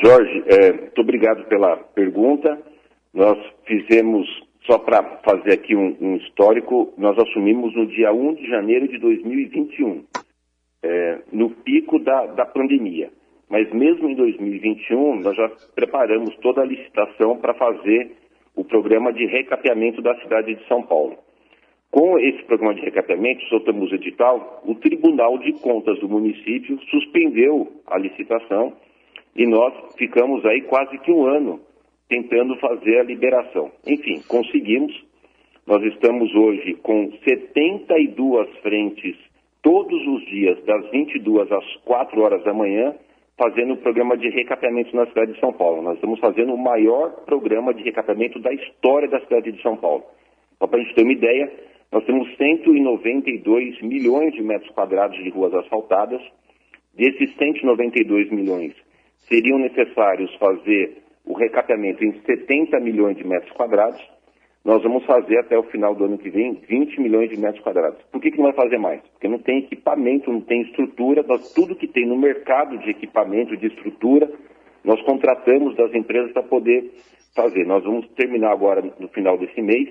Jorge, 0.03 0.43
é, 0.47 0.71
muito 0.71 1.01
obrigado 1.01 1.43
pela 1.45 1.75
pergunta. 1.75 2.58
Nós 3.13 3.38
fizemos 3.65 4.27
só 4.67 4.77
para 4.77 5.01
fazer 5.23 5.53
aqui 5.53 5.75
um, 5.75 5.95
um, 5.99 6.15
histórico, 6.17 6.93
nós 6.97 7.17
assumimos 7.17 7.73
no 7.73 7.88
dia 7.88 8.12
1 8.12 8.36
de 8.36 8.47
janeiro 8.47 8.88
de 8.88 8.99
2021, 8.99 10.03
é, 10.84 11.20
no 11.32 11.50
pico 11.50 12.00
da, 12.00 12.26
da 12.28 12.46
pandemia. 12.46 13.10
Mas 13.50 13.72
mesmo 13.72 14.10
em 14.10 14.16
2021, 14.16 15.22
nós 15.22 15.36
já 15.36 15.50
preparamos 15.74 16.36
toda 16.38 16.62
a 16.62 16.66
licitação 16.66 17.38
para 17.38 17.54
fazer 17.54 18.12
o 18.56 18.63
programa 18.63 19.13
de 19.13 19.26
recapeamento 19.26 20.02
da 20.02 20.16
cidade 20.22 20.56
de 20.56 20.68
São 20.68 20.84
Paulo. 20.84 21.18
Com 21.90 22.20
esse 22.20 22.44
programa 22.44 22.76
de 22.76 22.82
recapeamento, 22.82 23.46
soltamos 23.46 23.92
o 23.92 23.96
edital, 23.96 24.62
o 24.66 24.76
Tribunal 24.76 25.38
de 25.38 25.54
Contas 25.54 25.98
do 26.00 26.10
município 26.10 26.78
suspendeu 26.90 27.72
a 27.88 27.98
licitação 27.98 28.74
e 29.36 29.46
nós 29.46 29.74
ficamos 29.96 30.46
aí 30.46 30.63
quase 30.63 30.98
que 31.00 31.12
um 31.12 31.26
ano 31.26 31.62
tentando 32.10 32.58
fazer 32.58 33.00
a 33.00 33.04
liberação. 33.04 33.72
Enfim, 33.86 34.22
conseguimos. 34.28 34.94
Nós 35.66 35.84
estamos 35.84 36.34
hoje 36.34 36.74
com 36.76 37.12
72 37.24 38.58
frentes 38.60 39.16
todos 39.67 40.08
os 40.08 40.25
dias, 40.27 40.63
das 40.63 40.89
22 40.91 41.51
às 41.51 41.75
4 41.84 42.21
horas 42.21 42.41
da 42.45 42.53
manhã, 42.53 42.95
fazendo 43.38 43.73
o 43.73 43.77
programa 43.77 44.15
de 44.15 44.30
recapeamento 44.30 44.95
na 44.95 45.06
cidade 45.08 45.34
de 45.34 45.39
São 45.41 45.51
Paulo. 45.51 45.82
Nós 45.82 45.95
estamos 45.95 46.21
fazendo 46.21 46.53
o 46.53 46.58
maior 46.58 47.10
programa 47.25 47.73
de 47.73 47.84
recapeamento 47.84 48.39
da 48.39 48.53
história 48.53 49.10
da 49.10 49.19
cidade 49.19 49.51
de 49.51 49.62
São 49.62 49.75
Paulo. 49.75 50.06
Só 50.58 50.67
para 50.67 50.80
a 50.80 50.82
gente 50.82 50.95
ter 50.95 51.03
uma 51.03 51.12
ideia, 51.12 51.51
nós 51.91 52.06
temos 52.06 52.34
192 52.38 53.82
milhões 53.82 54.34
de 54.36 54.41
metros 54.41 54.71
quadrados 54.71 55.21
de 55.21 55.30
ruas 55.32 55.53
asfaltadas. 55.53 56.21
Desses 56.95 57.36
192 57.36 58.32
milhões, 58.32 58.73
seriam 59.27 59.60
necessários 59.60 60.34
fazer 60.36 61.03
o 61.25 61.34
recapeamento 61.34 62.06
em 62.06 62.13
70 62.21 62.80
milhões 62.80 63.17
de 63.17 63.27
metros 63.27 63.51
quadrados, 63.51 64.01
nós 64.67 64.84
vamos 64.84 65.06
fazer 65.06 65.38
até 65.38 65.58
o 65.58 65.63
final 65.63 65.95
do 65.95 66.03
ano 66.03 66.17
que 66.17 66.30
vem 66.30 66.56
20 66.67 66.99
milhões 66.99 67.30
de 67.30 67.39
metros 67.39 67.63
quadrados. 67.63 68.03
Por 68.12 68.21
que, 68.21 68.32
que 68.32 68.38
não 68.38 68.51
vai 68.51 68.53
fazer 68.53 68.77
mais? 68.77 68.99
Porque 69.13 69.30
não 69.30 69.39
tem 69.39 69.60
equipamento, 69.60 70.30
não 70.30 70.41
tem 70.41 70.63
estrutura, 70.63 71.23
nós, 71.25 71.53
tudo 71.53 71.73
que 71.73 71.88
tem 71.88 72.06
no 72.06 72.17
mercado 72.17 72.77
de 72.80 72.89
equipamento, 72.89 73.56
de 73.56 73.67
estrutura, 73.67 74.30
nós 74.84 75.01
contratamos 75.03 75.73
das 75.77 75.93
empresas 75.95 76.34
para 76.34 76.43
poder 76.43 76.91
fazer. 77.34 77.65
Nós 77.65 77.82
vamos 77.86 78.10
terminar 78.10 78.51
agora, 78.51 78.84
no 78.99 79.08
final 79.08 79.38
desse 79.38 79.62
mês, 79.62 79.88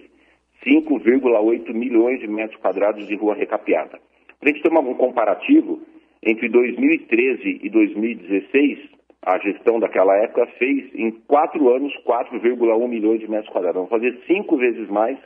5,8 0.62 1.72
milhões 1.72 2.20
de 2.20 2.28
metros 2.28 2.60
quadrados 2.60 3.06
de 3.06 3.14
rua 3.16 3.34
recapeada. 3.34 3.98
Para 4.38 4.50
a 4.50 4.52
gente 4.52 4.62
ter 4.62 4.70
um 4.70 4.94
comparativo, 4.94 5.80
entre 6.22 6.50
2013 6.50 7.60
e 7.62 7.70
2016, 7.70 8.78
a 9.22 9.38
gestão 9.38 9.80
daquela 9.80 10.16
época 10.18 10.46
fez 10.58 10.94
em 10.94 11.10
quatro 11.26 11.68
anos 11.74 11.92
4,1 12.04 12.88
milhões 12.88 13.20
de 13.20 13.28
metros 13.28 13.52
quadrados. 13.52 13.76
Vamos 13.76 13.90
fazer 13.90 14.18
cinco 14.26 14.56
vezes 14.56 14.88
mais 14.88 15.18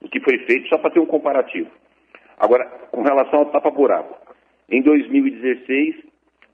do 0.00 0.08
que 0.08 0.20
foi 0.20 0.38
feito, 0.46 0.68
só 0.68 0.78
para 0.78 0.90
ter 0.90 1.00
um 1.00 1.06
comparativo. 1.06 1.70
Agora, 2.38 2.64
com 2.90 3.02
relação 3.02 3.40
ao 3.40 3.46
tapa-buraco. 3.46 4.16
Em 4.70 4.82
2016, 4.82 5.96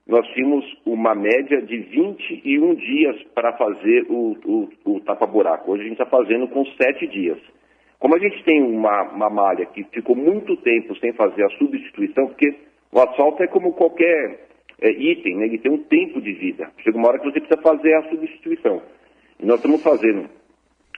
nós 0.07 0.27
tínhamos 0.33 0.65
uma 0.85 1.15
média 1.15 1.61
de 1.61 1.77
21 1.77 2.75
dias 2.75 3.23
para 3.33 3.53
fazer 3.53 4.05
o, 4.09 4.35
o, 4.45 4.69
o 4.85 4.99
tapa-buraco. 5.01 5.71
Hoje 5.71 5.83
a 5.83 5.87
gente 5.87 6.01
está 6.01 6.05
fazendo 6.05 6.47
com 6.47 6.65
sete 6.81 7.07
dias. 7.07 7.39
Como 7.99 8.15
a 8.15 8.19
gente 8.19 8.43
tem 8.43 8.61
uma, 8.61 9.03
uma 9.03 9.29
malha 9.29 9.65
que 9.67 9.83
ficou 9.85 10.15
muito 10.15 10.57
tempo 10.57 10.97
sem 10.97 11.13
fazer 11.13 11.45
a 11.45 11.49
substituição, 11.57 12.27
porque 12.27 12.55
o 12.91 12.99
asfalto 12.99 13.43
é 13.43 13.47
como 13.47 13.73
qualquer 13.73 14.48
é, 14.81 14.91
item, 14.91 15.37
né, 15.37 15.45
ele 15.45 15.57
tem 15.57 15.71
um 15.71 15.83
tempo 15.83 16.21
de 16.21 16.33
vida. 16.33 16.71
Chega 16.83 16.97
uma 16.97 17.09
hora 17.09 17.19
que 17.19 17.25
você 17.25 17.39
precisa 17.39 17.61
fazer 17.61 17.93
a 17.95 18.09
substituição. 18.09 18.81
E 19.39 19.45
nós 19.45 19.57
estamos 19.57 19.81
fazendo 19.83 20.29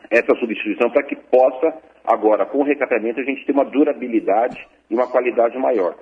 essa 0.09 0.35
substituição 0.35 0.89
para 0.89 1.03
que 1.03 1.15
possa, 1.15 1.73
agora, 2.03 2.45
com 2.45 2.59
o 2.59 2.63
recapeamento, 2.63 3.19
a 3.19 3.23
gente 3.23 3.45
ter 3.45 3.51
uma 3.51 3.65
durabilidade 3.65 4.57
e 4.89 4.93
uma 4.93 5.07
qualidade 5.09 5.57
maior. 5.57 5.95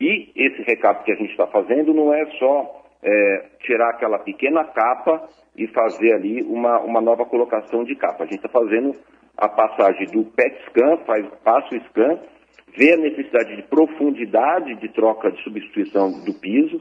E 0.00 0.30
esse 0.34 0.62
recap 0.62 1.04
que 1.04 1.12
a 1.12 1.16
gente 1.16 1.30
está 1.30 1.46
fazendo 1.46 1.92
não 1.92 2.12
é 2.12 2.24
só 2.38 2.84
é, 3.02 3.44
tirar 3.60 3.90
aquela 3.90 4.18
pequena 4.18 4.64
capa 4.64 5.28
e 5.56 5.66
fazer 5.68 6.14
ali 6.14 6.42
uma, 6.42 6.80
uma 6.80 7.00
nova 7.00 7.24
colocação 7.26 7.84
de 7.84 7.94
capa. 7.94 8.24
A 8.24 8.26
gente 8.26 8.36
está 8.36 8.48
fazendo 8.48 8.94
a 9.36 9.48
passagem 9.48 10.06
do 10.06 10.24
PET 10.24 10.56
scan, 10.68 10.96
faz, 11.06 11.26
passa 11.44 11.74
o 11.74 11.80
scan, 11.88 12.18
vê 12.76 12.92
a 12.92 12.96
necessidade 12.96 13.56
de 13.56 13.62
profundidade 13.62 14.74
de 14.76 14.88
troca 14.90 15.30
de 15.30 15.42
substituição 15.42 16.10
do 16.24 16.34
piso, 16.40 16.80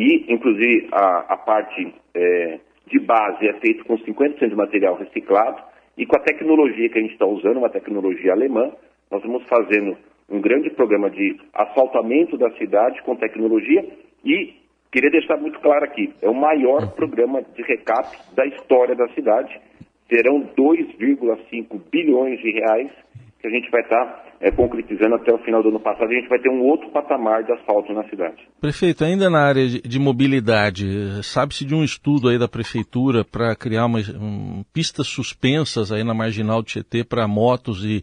e, 0.00 0.32
inclusive, 0.32 0.88
a, 0.92 1.34
a 1.34 1.36
parte 1.36 1.94
é, 2.14 2.58
de 2.86 2.98
base 3.00 3.46
é 3.46 3.52
feita 3.60 3.84
com 3.84 3.98
50% 3.98 4.48
de 4.48 4.56
material 4.56 4.96
reciclado 4.96 5.62
e 5.94 6.06
com 6.06 6.16
a 6.16 6.22
tecnologia 6.22 6.88
que 6.88 6.98
a 6.98 7.02
gente 7.02 7.12
está 7.12 7.26
usando, 7.26 7.58
uma 7.58 7.68
tecnologia 7.68 8.32
alemã, 8.32 8.72
nós 9.10 9.22
vamos 9.22 9.46
fazendo 9.46 9.94
um 10.30 10.40
grande 10.40 10.70
programa 10.70 11.10
de 11.10 11.36
asfaltamento 11.52 12.38
da 12.38 12.50
cidade 12.52 13.02
com 13.02 13.14
tecnologia 13.14 13.84
e 14.24 14.54
queria 14.90 15.10
deixar 15.10 15.36
muito 15.36 15.60
claro 15.60 15.84
aqui, 15.84 16.10
é 16.22 16.30
o 16.30 16.34
maior 16.34 16.82
uhum. 16.82 16.88
programa 16.92 17.42
de 17.42 17.62
recap 17.62 18.08
da 18.34 18.46
história 18.46 18.96
da 18.96 19.06
cidade. 19.08 19.60
Serão 20.08 20.40
2,5 20.56 21.78
bilhões 21.92 22.40
de 22.40 22.52
reais 22.52 22.90
que 23.38 23.46
a 23.46 23.50
gente 23.50 23.70
vai 23.70 23.82
estar 23.82 24.06
tá, 24.06 24.29
é, 24.40 24.50
concretizando 24.50 25.16
até 25.16 25.32
o 25.32 25.38
final 25.38 25.62
do 25.62 25.68
ano 25.68 25.78
passado. 25.78 26.10
A 26.10 26.14
gente 26.14 26.28
vai 26.28 26.38
ter 26.38 26.48
um 26.48 26.62
outro 26.62 26.88
patamar 26.90 27.44
de 27.44 27.52
asfalto 27.52 27.92
na 27.92 28.08
cidade. 28.08 28.48
Prefeito, 28.58 29.04
ainda 29.04 29.28
na 29.28 29.40
área 29.40 29.68
de, 29.68 29.82
de 29.82 29.98
mobilidade, 29.98 31.22
sabe-se 31.22 31.64
de 31.64 31.74
um 31.74 31.84
estudo 31.84 32.28
aí 32.28 32.38
da 32.38 32.48
prefeitura 32.48 33.22
para 33.22 33.54
criar 33.54 33.84
uma, 33.84 33.98
um, 33.98 34.64
pistas 34.72 35.06
suspensas 35.08 35.92
aí 35.92 36.02
na 36.02 36.14
marginal 36.14 36.62
de 36.62 36.68
Tietê 36.68 37.04
para 37.04 37.28
motos 37.28 37.84
e, 37.84 38.02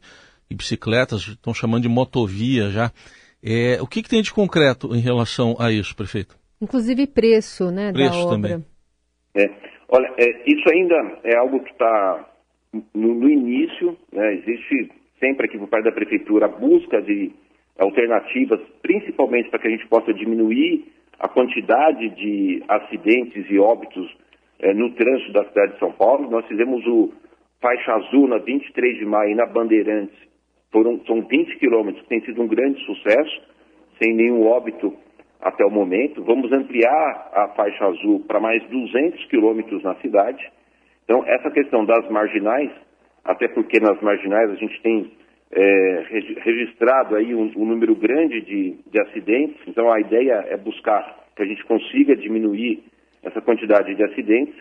e, 0.50 0.56
bicicletas, 0.56 1.22
estão 1.28 1.54
chamando 1.54 1.84
de 1.84 1.90
motovia 1.90 2.70
já. 2.70 2.92
É, 3.44 3.82
o 3.82 3.88
que, 3.88 4.04
que, 4.04 4.10
tem 4.10 4.22
de 4.22 4.34
concreto 4.34 4.96
em 4.96 5.00
relação 5.00 5.56
a 5.60 5.72
isso, 5.72 5.96
prefeito? 5.96 6.36
Inclusive 6.62 7.08
preço, 7.08 7.72
né, 7.72 7.92
preço 7.92 8.12
da 8.12 8.18
obra. 8.18 8.50
Também. 8.50 8.66
É, 9.36 9.50
olha, 9.90 10.14
é, 10.18 10.52
isso 10.52 10.70
ainda 10.72 10.96
é 11.24 11.36
algo 11.36 11.60
que 11.62 11.72
está 11.72 12.30
no, 12.94 13.14
no, 13.14 13.30
início, 13.30 13.98
né, 14.12 14.34
existe 14.36 14.92
sempre 15.20 15.46
aqui 15.46 15.58
por 15.58 15.68
parte 15.68 15.86
da 15.86 15.92
prefeitura 15.92 16.46
a 16.46 16.50
busca 16.50 17.02
de 17.02 17.32
alternativas, 17.78 18.60
principalmente 18.82 19.50
para 19.50 19.60
que 19.60 19.68
a 19.68 19.72
gente 19.72 19.88
possa 19.88 20.14
diminuir 20.14 20.86
a 21.20 21.28
quantidade 21.28 22.10
de 22.10 22.64
acidentes 22.68 23.46
e 23.50 23.60
óbitos 23.60 24.16
é, 24.60 24.74
no 24.74 24.92
trânsito 24.92 25.32
da 25.32 25.46
cidade 25.46 25.74
de 25.74 25.80
São 25.80 25.92
Paulo. 25.92 26.30
Nós 26.30 26.46
fizemos 26.48 26.86
o 26.86 27.12
faixa 27.62 27.94
azul 27.94 28.28
na 28.28 28.38
23 28.38 28.98
de 28.98 29.06
maio 29.06 29.36
na 29.36 29.46
Bandeirantes, 29.46 30.18
foram, 30.72 31.00
são 31.06 31.22
20 31.22 31.58
quilômetros, 31.58 32.06
tem 32.08 32.22
sido 32.22 32.42
um 32.42 32.48
grande 32.48 32.84
sucesso, 32.86 33.42
sem 34.02 34.14
nenhum 34.14 34.46
óbito 34.46 34.94
até 35.42 35.66
o 35.66 35.72
momento. 35.72 36.24
Vamos 36.24 36.52
ampliar 36.52 37.30
a 37.34 37.48
faixa 37.56 37.86
azul 37.86 38.24
para 38.28 38.40
mais 38.40 38.64
200 38.70 39.26
quilômetros 39.26 39.82
na 39.84 39.96
cidade. 39.96 40.44
Então, 41.04 41.24
essa 41.26 41.50
questão 41.52 41.86
das 41.86 42.08
marginais, 42.10 42.70
até 43.28 43.48
porque 43.50 43.80
nas 43.80 44.02
marginais 44.02 44.50
a 44.50 44.56
gente 44.56 44.82
tem 44.82 45.12
é, 45.52 46.06
registrado 46.40 47.16
aí 47.16 47.36
um, 47.36 47.52
um 47.56 47.66
número 47.66 47.94
grande 47.96 48.42
de, 48.42 48.78
de, 48.90 49.00
acidentes, 49.00 49.58
então 49.68 49.92
a 49.92 50.00
ideia 50.00 50.46
é 50.50 50.58
buscar 50.58 51.26
que 51.36 51.44
a 51.44 51.46
gente 51.46 51.64
consiga 51.66 52.16
diminuir 52.16 52.84
essa 53.24 53.42
quantidade 53.42 53.94
de 53.94 54.04
acidentes. 54.04 54.56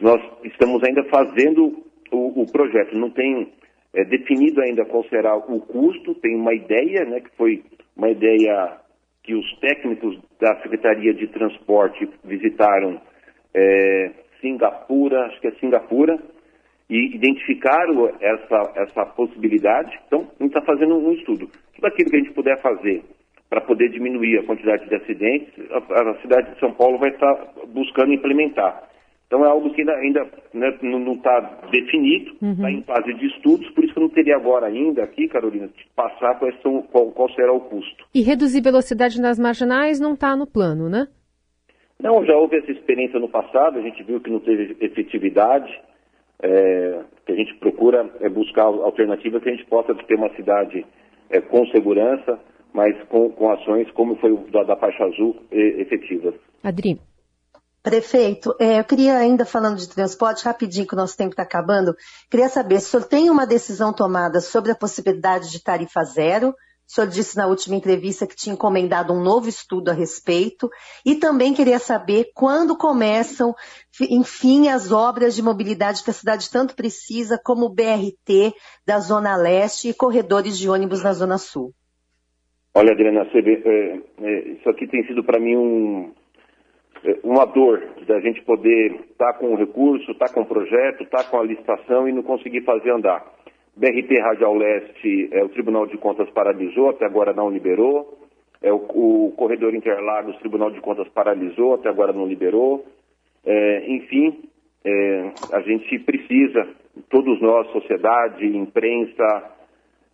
Nós 0.00 0.20
estamos 0.44 0.82
ainda 0.84 1.04
fazendo 1.04 1.84
o, 2.12 2.42
o 2.42 2.46
projeto, 2.50 2.96
não 2.96 3.10
tem 3.10 3.52
é, 3.92 4.04
definido 4.04 4.60
ainda 4.62 4.84
qual 4.84 5.04
será 5.04 5.36
o 5.36 5.60
custo, 5.60 6.14
tem 6.14 6.34
uma 6.36 6.54
ideia, 6.54 7.04
né, 7.04 7.20
que 7.20 7.30
foi 7.36 7.62
uma 7.96 8.10
ideia 8.10 8.78
que 9.22 9.34
os 9.34 9.58
técnicos 9.58 10.18
da 10.40 10.60
Secretaria 10.62 11.12
de 11.12 11.26
Transporte 11.28 12.08
visitaram 12.24 13.00
é, 13.52 14.12
Singapura, 14.40 15.26
acho 15.26 15.40
que 15.40 15.48
é 15.48 15.52
Singapura, 15.52 16.18
e 16.88 17.16
identificaram 17.16 18.08
essa, 18.20 18.72
essa 18.76 19.06
possibilidade. 19.06 19.98
Então, 20.06 20.28
a 20.38 20.42
gente 20.42 20.56
está 20.56 20.62
fazendo 20.62 20.96
um 20.96 21.12
estudo. 21.12 21.48
Tudo 21.74 21.86
aquilo 21.86 22.10
que 22.10 22.16
a 22.16 22.18
gente 22.20 22.32
puder 22.32 22.60
fazer 22.60 23.02
para 23.48 23.60
poder 23.60 23.88
diminuir 23.90 24.38
a 24.38 24.44
quantidade 24.44 24.88
de 24.88 24.94
acidentes, 24.94 25.52
a, 25.70 26.10
a, 26.10 26.20
cidade 26.20 26.54
de 26.54 26.60
São 26.60 26.72
Paulo 26.72 26.98
vai 26.98 27.10
estar 27.10 27.34
tá 27.34 27.52
buscando 27.68 28.12
implementar. 28.12 28.88
Então 29.26 29.44
é 29.44 29.48
algo 29.48 29.72
que 29.72 29.80
ainda, 29.80 29.94
ainda 29.94 30.28
né, 30.54 30.78
não 30.82 31.14
está 31.14 31.40
definido, 31.70 32.32
está 32.34 32.46
uhum. 32.46 32.68
em 32.68 32.82
fase 32.82 33.12
de 33.14 33.26
estudos, 33.26 33.68
por 33.70 33.82
isso 33.82 33.92
que 33.92 33.98
eu 33.98 34.04
não 34.04 34.10
teria 34.10 34.36
agora 34.36 34.66
ainda 34.66 35.02
aqui, 35.02 35.26
Carolina, 35.26 35.66
de 35.66 35.84
passar 35.96 36.38
quais 36.38 36.54
são, 36.62 36.82
qual, 36.82 37.10
qual 37.10 37.28
será 37.32 37.52
o 37.52 37.60
custo. 37.60 38.04
E 38.14 38.22
reduzir 38.22 38.62
velocidade 38.62 39.20
nas 39.20 39.38
marginais 39.38 39.98
não 39.98 40.14
está 40.14 40.36
no 40.36 40.46
plano, 40.46 40.88
né? 40.88 41.08
Não, 42.00 42.24
já 42.24 42.36
houve 42.36 42.56
essa 42.56 42.70
experiência 42.70 43.18
no 43.18 43.28
passado, 43.28 43.78
a 43.78 43.82
gente 43.82 44.02
viu 44.04 44.20
que 44.20 44.30
não 44.30 44.38
teve 44.38 44.76
efetividade, 44.80 45.72
é, 46.42 47.00
que 47.24 47.32
a 47.32 47.34
gente 47.34 47.54
procura 47.58 48.10
é, 48.20 48.28
buscar 48.28 48.64
alternativas 48.64 49.42
que 49.42 49.48
a 49.48 49.52
gente 49.52 49.66
possa 49.66 49.94
ter 49.94 50.14
uma 50.14 50.34
cidade 50.36 50.84
é, 51.30 51.40
com 51.40 51.66
segurança, 51.66 52.38
mas 52.72 52.96
com, 53.08 53.30
com 53.30 53.50
ações 53.50 53.90
como 53.92 54.16
foi 54.16 54.32
o 54.32 54.38
da, 54.50 54.62
da 54.62 54.76
faixa 54.76 55.04
azul 55.04 55.36
efetivas. 55.50 56.34
Adri. 56.62 57.00
Prefeito, 57.82 58.52
é, 58.58 58.80
eu 58.80 58.84
queria 58.84 59.16
ainda 59.16 59.46
falando 59.46 59.76
de 59.76 59.88
transporte, 59.88 60.44
rapidinho 60.44 60.88
que 60.88 60.94
o 60.94 60.96
nosso 60.96 61.16
tempo 61.16 61.30
está 61.30 61.44
acabando, 61.44 61.94
queria 62.28 62.48
saber 62.48 62.80
se 62.80 62.88
o 62.88 62.90
senhor 62.90 63.04
tem 63.04 63.30
uma 63.30 63.46
decisão 63.46 63.92
tomada 63.92 64.40
sobre 64.40 64.72
a 64.72 64.74
possibilidade 64.74 65.52
de 65.52 65.62
tarifa 65.62 66.02
zero, 66.02 66.52
o 66.88 66.92
senhor 66.92 67.08
disse 67.08 67.36
na 67.36 67.46
última 67.46 67.74
entrevista 67.74 68.26
que 68.26 68.36
tinha 68.36 68.54
encomendado 68.54 69.12
um 69.12 69.20
novo 69.20 69.48
estudo 69.48 69.90
a 69.90 69.92
respeito. 69.92 70.70
E 71.04 71.16
também 71.16 71.52
queria 71.52 71.80
saber 71.80 72.30
quando 72.32 72.76
começam, 72.76 73.54
enfim, 74.00 74.68
as 74.68 74.92
obras 74.92 75.34
de 75.34 75.42
mobilidade 75.42 76.04
que 76.04 76.10
a 76.10 76.14
cidade 76.14 76.48
tanto 76.50 76.76
precisa, 76.76 77.40
como 77.42 77.66
o 77.66 77.74
BRT 77.74 78.54
da 78.86 79.00
Zona 79.00 79.36
Leste 79.36 79.88
e 79.88 79.94
corredores 79.94 80.56
de 80.56 80.68
ônibus 80.68 81.02
na 81.02 81.12
Zona 81.12 81.38
Sul. 81.38 81.72
Olha, 82.72 82.92
Adriana, 82.92 83.26
é, 83.34 84.00
é, 84.20 84.48
isso 84.50 84.68
aqui 84.68 84.86
tem 84.86 85.04
sido 85.06 85.24
para 85.24 85.40
mim 85.40 85.56
um, 85.56 86.12
é, 87.04 87.18
uma 87.24 87.46
dor 87.46 87.82
da 88.06 88.20
gente 88.20 88.42
poder 88.42 88.92
estar 89.10 89.32
tá 89.32 89.38
com 89.38 89.54
o 89.54 89.56
recurso, 89.56 90.12
estar 90.12 90.28
tá 90.28 90.34
com 90.34 90.42
o 90.42 90.46
projeto, 90.46 91.02
estar 91.02 91.24
tá 91.24 91.30
com 91.30 91.40
a 91.40 91.42
licitação 91.42 92.08
e 92.08 92.12
não 92.12 92.22
conseguir 92.22 92.62
fazer 92.62 92.90
andar. 92.90 93.24
BRT 93.76 94.18
Radial 94.20 94.54
Leste, 94.54 95.28
é, 95.32 95.44
o 95.44 95.50
Tribunal 95.50 95.86
de 95.86 95.98
Contas 95.98 96.30
paralisou, 96.30 96.90
até 96.90 97.04
agora 97.04 97.34
não 97.34 97.50
liberou. 97.50 98.18
É, 98.62 98.72
o, 98.72 98.76
o 98.76 99.34
Corredor 99.36 99.74
Interlagos, 99.74 100.34
o 100.34 100.38
Tribunal 100.38 100.70
de 100.70 100.80
Contas 100.80 101.06
paralisou, 101.08 101.74
até 101.74 101.88
agora 101.88 102.12
não 102.12 102.26
liberou. 102.26 102.86
É, 103.44 103.90
enfim, 103.90 104.44
é, 104.82 105.32
a 105.52 105.60
gente 105.60 105.98
precisa, 105.98 106.66
todos 107.10 107.40
nós, 107.42 107.70
sociedade, 107.70 108.46
imprensa, 108.46 109.56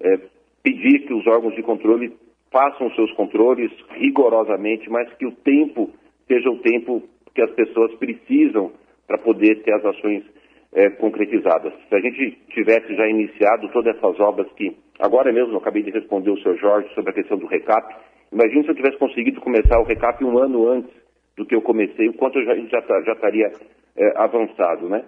é, 0.00 0.18
pedir 0.62 1.06
que 1.06 1.14
os 1.14 1.24
órgãos 1.26 1.54
de 1.54 1.62
controle 1.62 2.12
façam 2.50 2.90
seus 2.94 3.12
controles 3.12 3.70
rigorosamente, 3.90 4.90
mas 4.90 5.12
que 5.14 5.24
o 5.24 5.32
tempo 5.32 5.90
seja 6.26 6.50
o 6.50 6.58
tempo 6.58 7.02
que 7.34 7.42
as 7.42 7.50
pessoas 7.52 7.94
precisam 7.94 8.72
para 9.06 9.18
poder 9.18 9.62
ter 9.62 9.72
as 9.72 9.84
ações 9.84 10.24
é, 10.74 10.90
concretizadas. 10.90 11.72
Se 11.88 11.94
a 11.94 12.00
gente 12.00 12.38
tivesse 12.50 12.94
já 12.94 13.06
iniciado 13.06 13.68
todas 13.68 13.96
essas 13.96 14.18
obras 14.20 14.50
que, 14.52 14.76
agora 14.98 15.32
mesmo, 15.32 15.52
eu 15.52 15.58
acabei 15.58 15.82
de 15.82 15.90
responder 15.90 16.30
o 16.30 16.38
senhor 16.38 16.56
Jorge 16.58 16.94
sobre 16.94 17.10
a 17.10 17.14
questão 17.14 17.36
do 17.36 17.46
recap, 17.46 17.94
imagine 18.32 18.64
se 18.64 18.70
eu 18.70 18.74
tivesse 18.74 18.98
conseguido 18.98 19.40
começar 19.40 19.78
o 19.78 19.84
recap 19.84 20.24
um 20.24 20.38
ano 20.38 20.68
antes 20.68 20.90
do 21.36 21.44
que 21.44 21.54
eu 21.54 21.62
comecei, 21.62 22.08
o 22.08 22.14
quanto 22.14 22.38
eu 22.38 22.44
já, 22.44 22.54
já, 22.54 22.82
tá, 22.82 23.02
já 23.02 23.12
estaria 23.12 23.52
é, 23.96 24.12
avançado, 24.16 24.88
né? 24.88 25.04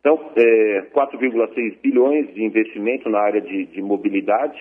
Então, 0.00 0.18
é, 0.34 0.82
4,6 0.94 1.78
bilhões 1.82 2.32
de 2.32 2.42
investimento 2.42 3.08
na 3.10 3.20
área 3.20 3.40
de, 3.40 3.66
de 3.66 3.82
mobilidade 3.82 4.58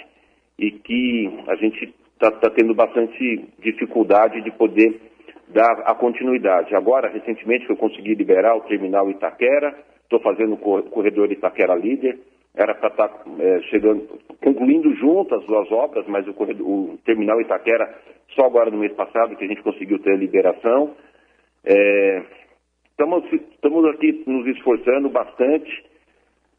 e 0.57 0.71
que 0.71 1.29
a 1.47 1.55
gente 1.55 1.93
está 2.13 2.29
tá 2.31 2.49
tendo 2.49 2.73
bastante 2.75 3.45
dificuldade 3.59 4.41
de 4.41 4.51
poder 4.51 4.99
dar 5.49 5.83
a 5.85 5.95
continuidade. 5.95 6.75
Agora, 6.75 7.09
recentemente, 7.09 7.69
eu 7.69 7.75
consegui 7.75 8.13
liberar 8.15 8.55
o 8.55 8.61
terminal 8.61 9.09
Itaquera, 9.09 9.75
estou 10.03 10.19
fazendo 10.21 10.53
o 10.53 10.83
corredor 10.83 11.31
Itaquera 11.31 11.75
Líder, 11.75 12.19
era 12.55 12.75
para 12.75 12.89
estar 12.89 13.07
tá, 13.07 13.23
é, 13.39 13.61
chegando, 13.63 14.07
concluindo 14.43 14.93
junto 14.95 15.35
as 15.35 15.45
duas 15.45 15.71
obras, 15.71 16.05
mas 16.07 16.27
o, 16.27 16.33
corredor, 16.33 16.67
o, 16.67 16.97
terminal 17.05 17.39
Itaquera, 17.41 17.95
só 18.29 18.45
agora 18.45 18.71
no 18.71 18.77
mês 18.77 18.93
passado 18.93 19.35
que 19.35 19.45
a 19.45 19.47
gente 19.47 19.63
conseguiu 19.63 19.99
ter 19.99 20.13
a 20.13 20.17
liberação. 20.17 20.95
É, 21.63 22.23
estamos, 22.91 23.23
estamos 23.31 23.85
aqui 23.93 24.23
nos 24.27 24.47
esforçando 24.47 25.09
bastante, 25.09 25.85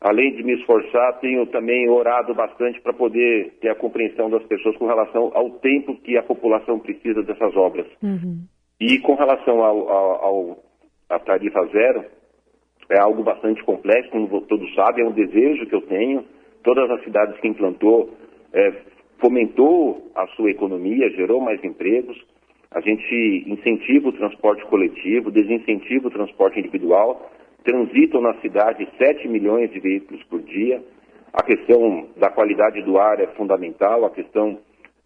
além 0.00 0.34
de 0.34 0.42
me 0.42 0.54
esforçar, 0.54 1.18
tenho 1.20 1.46
também 1.46 1.88
orado 1.88 2.34
bastante 2.34 2.80
para 2.80 2.92
poder 2.92 3.52
ter 3.60 3.68
a 3.68 3.74
compreensão 3.74 4.30
das 4.30 4.42
pessoas 4.44 4.76
com 4.76 4.86
relação 4.86 5.30
ao 5.34 5.50
tempo 5.58 5.96
que 5.96 6.16
a 6.16 6.22
população 6.22 6.78
precisa 6.78 7.22
dessas 7.22 7.54
obras. 7.56 7.86
Uhum. 8.02 8.44
E 8.80 8.98
com 9.00 9.14
relação 9.14 9.62
ao, 9.62 9.88
ao, 9.88 10.24
ao, 10.24 10.58
à 11.10 11.18
tarifa 11.18 11.64
zero, 11.66 12.04
é 12.88 12.98
algo 12.98 13.22
bastante 13.22 13.62
complexo, 13.62 14.10
como 14.10 14.40
todos 14.42 14.74
sabem, 14.74 15.04
é 15.04 15.08
um 15.08 15.12
desejo 15.12 15.66
que 15.66 15.74
eu 15.74 15.82
tenho. 15.82 16.24
Todas 16.64 16.90
as 16.90 17.04
cidades 17.04 17.38
que 17.40 17.48
implantou 17.48 18.10
é, 18.52 18.72
fomentou 19.20 20.10
a 20.14 20.26
sua 20.28 20.50
economia, 20.50 21.10
gerou 21.10 21.40
mais 21.40 21.62
empregos. 21.62 22.18
A 22.70 22.80
gente 22.80 23.44
incentiva 23.46 24.08
o 24.08 24.12
transporte 24.12 24.64
coletivo, 24.66 25.30
desincentiva 25.30 26.08
o 26.08 26.10
transporte 26.10 26.58
individual. 26.58 27.30
Transitam 27.62 28.22
na 28.22 28.34
cidade 28.40 28.88
7 28.96 29.28
milhões 29.28 29.70
de 29.70 29.78
veículos 29.78 30.22
por 30.24 30.40
dia. 30.40 30.82
A 31.32 31.42
questão 31.42 32.08
da 32.16 32.30
qualidade 32.30 32.82
do 32.82 32.98
ar 32.98 33.20
é 33.20 33.26
fundamental, 33.28 34.04
a 34.04 34.10
questão 34.10 34.58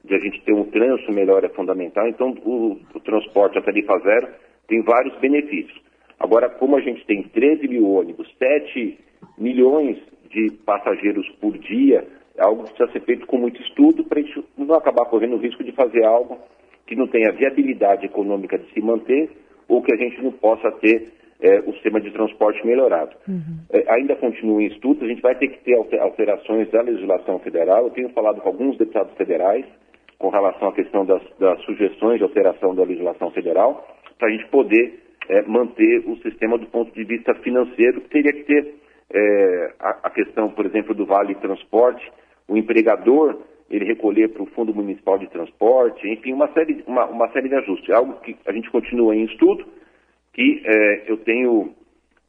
de 0.04 0.14
a 0.14 0.18
gente 0.18 0.42
ter 0.42 0.52
um 0.52 0.64
trânsito 0.64 1.12
melhor 1.12 1.42
é 1.44 1.48
fundamental. 1.48 2.06
Então, 2.06 2.34
o, 2.44 2.78
o 2.94 3.00
transporte 3.00 3.58
a 3.58 3.62
tarifa 3.62 3.98
zero 4.00 4.28
tem 4.68 4.82
vários 4.82 5.18
benefícios. 5.18 5.80
Agora, 6.20 6.48
como 6.48 6.76
a 6.76 6.80
gente 6.80 7.04
tem 7.06 7.22
13 7.22 7.66
mil 7.68 7.88
ônibus, 7.88 8.30
7 8.38 8.98
milhões 9.38 9.98
de 10.30 10.50
passageiros 10.64 11.28
por 11.40 11.56
dia, 11.58 12.06
é 12.36 12.42
algo 12.44 12.64
que 12.64 12.74
precisa 12.74 12.92
ser 12.92 13.04
feito 13.04 13.26
com 13.26 13.38
muito 13.38 13.60
estudo 13.62 14.04
para 14.04 14.20
a 14.20 14.22
gente 14.22 14.44
não 14.58 14.74
acabar 14.74 15.06
correndo 15.06 15.36
o 15.36 15.40
risco 15.40 15.64
de 15.64 15.72
fazer 15.72 16.04
algo 16.04 16.38
que 16.86 16.94
não 16.94 17.06
tenha 17.06 17.32
viabilidade 17.32 18.04
econômica 18.04 18.58
de 18.58 18.70
se 18.72 18.80
manter 18.80 19.30
ou 19.68 19.82
que 19.82 19.94
a 19.94 19.96
gente 19.96 20.22
não 20.22 20.32
possa 20.32 20.70
ter 20.72 21.12
é, 21.40 21.60
o 21.60 21.72
sistema 21.72 22.00
de 22.00 22.10
transporte 22.10 22.64
melhorado. 22.66 23.14
Uhum. 23.26 23.58
É, 23.70 23.94
ainda 23.94 24.14
continua 24.16 24.62
em 24.62 24.66
estudo, 24.66 25.04
a 25.04 25.08
gente 25.08 25.22
vai 25.22 25.34
ter 25.36 25.48
que 25.48 25.64
ter 25.64 25.74
alterações 25.98 26.70
da 26.70 26.82
legislação 26.82 27.38
federal. 27.38 27.84
Eu 27.84 27.90
tenho 27.90 28.10
falado 28.10 28.40
com 28.40 28.48
alguns 28.48 28.76
deputados 28.76 29.14
federais 29.16 29.64
com 30.24 30.30
relação 30.30 30.68
à 30.68 30.72
questão 30.72 31.04
das, 31.04 31.22
das 31.38 31.60
sugestões 31.64 32.16
de 32.16 32.22
alteração 32.22 32.74
da 32.74 32.82
legislação 32.82 33.30
federal, 33.32 33.86
para 34.18 34.28
a 34.28 34.30
gente 34.30 34.46
poder 34.46 34.98
é, 35.28 35.42
manter 35.42 36.02
o 36.06 36.16
sistema 36.22 36.56
do 36.56 36.64
ponto 36.68 36.90
de 36.94 37.04
vista 37.04 37.34
financeiro. 37.42 38.00
Teria 38.08 38.32
que 38.32 38.44
ter 38.44 38.74
é, 39.12 39.74
a, 39.78 39.90
a, 40.04 40.10
questão, 40.10 40.48
por 40.48 40.64
exemplo, 40.64 40.94
do 40.94 41.04
Vale 41.04 41.34
Transporte, 41.34 42.10
o 42.48 42.56
empregador 42.56 43.38
ele 43.68 43.84
recolher 43.84 44.30
para 44.30 44.42
o 44.42 44.46
Fundo 44.46 44.72
Municipal 44.74 45.18
de 45.18 45.28
Transporte, 45.28 46.08
enfim, 46.08 46.32
uma 46.32 46.50
série, 46.54 46.82
uma, 46.86 47.04
uma 47.04 47.28
série 47.32 47.50
de 47.50 47.56
ajustes. 47.56 47.90
É 47.90 47.94
algo 47.94 48.14
que 48.20 48.34
a 48.46 48.52
gente 48.52 48.70
continua 48.70 49.14
em 49.14 49.24
estudo, 49.24 49.66
que 50.32 50.62
é, 50.64 51.04
eu 51.06 51.18
tenho 51.18 51.74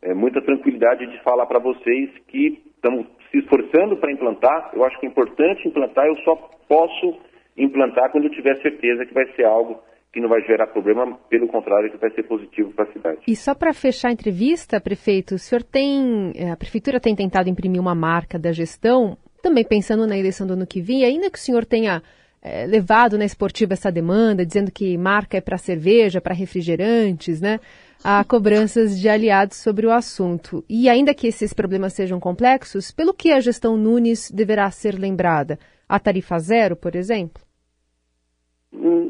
é, 0.01 0.13
muita 0.13 0.41
tranquilidade 0.41 1.07
de 1.07 1.23
falar 1.23 1.45
para 1.45 1.59
vocês 1.59 2.09
que 2.27 2.61
estamos 2.75 3.05
se 3.31 3.37
esforçando 3.37 3.95
para 3.95 4.11
implantar. 4.11 4.71
Eu 4.73 4.83
acho 4.83 4.99
que 4.99 5.05
é 5.05 5.09
importante 5.09 5.65
implantar, 5.65 6.05
eu 6.07 6.17
só 6.17 6.35
posso 6.67 7.34
implantar 7.57 8.11
quando 8.11 8.25
eu 8.25 8.31
tiver 8.31 8.55
certeza 8.61 9.05
que 9.05 9.13
vai 9.13 9.25
ser 9.35 9.45
algo 9.45 9.81
que 10.15 10.21
não 10.21 10.29
vai 10.29 10.41
gerar 10.43 10.67
problema, 10.67 11.19
pelo 11.29 11.45
contrário, 11.47 11.91
que 11.91 11.97
vai 11.97 12.09
ser 12.11 12.23
positivo 12.23 12.71
para 12.71 12.85
a 12.85 12.93
cidade. 12.93 13.19
E 13.27 13.35
só 13.35 13.53
para 13.53 13.73
fechar 13.73 14.07
a 14.07 14.13
entrevista, 14.13 14.79
prefeito, 14.79 15.35
o 15.35 15.37
senhor 15.37 15.61
tem, 15.61 16.31
é, 16.35 16.51
a 16.51 16.55
prefeitura 16.55 17.01
tem 17.01 17.13
tentado 17.13 17.49
imprimir 17.49 17.81
uma 17.81 17.93
marca 17.93 18.39
da 18.39 18.53
gestão, 18.53 19.17
também 19.43 19.65
pensando 19.65 20.07
na 20.07 20.17
eleição 20.17 20.47
do 20.47 20.53
ano 20.53 20.65
que 20.65 20.81
vem, 20.81 21.03
ainda 21.03 21.29
que 21.29 21.37
o 21.37 21.41
senhor 21.41 21.65
tenha 21.65 22.01
é, 22.41 22.65
levado 22.65 23.17
na 23.17 23.25
esportiva 23.25 23.73
essa 23.73 23.91
demanda, 23.91 24.45
dizendo 24.45 24.71
que 24.71 24.97
marca 24.97 25.35
é 25.35 25.41
para 25.41 25.57
cerveja, 25.57 26.21
para 26.21 26.33
refrigerantes, 26.33 27.41
né? 27.41 27.59
Há 28.01 28.23
cobranças 28.29 28.97
de 28.97 29.09
aliados 29.09 29.57
sobre 29.57 29.85
o 29.85 29.91
assunto. 29.91 30.63
E 30.69 30.87
ainda 30.87 31.13
que 31.13 31.27
esses 31.27 31.51
problemas 31.51 31.91
sejam 31.91 32.21
complexos, 32.21 32.89
pelo 32.89 33.13
que 33.13 33.33
a 33.33 33.39
gestão 33.41 33.75
Nunes 33.75 34.31
deverá 34.31 34.71
ser 34.71 34.97
lembrada? 34.97 35.59
A 35.89 35.99
tarifa 35.99 36.39
zero, 36.39 36.75
por 36.75 36.95
exemplo? 36.95 37.44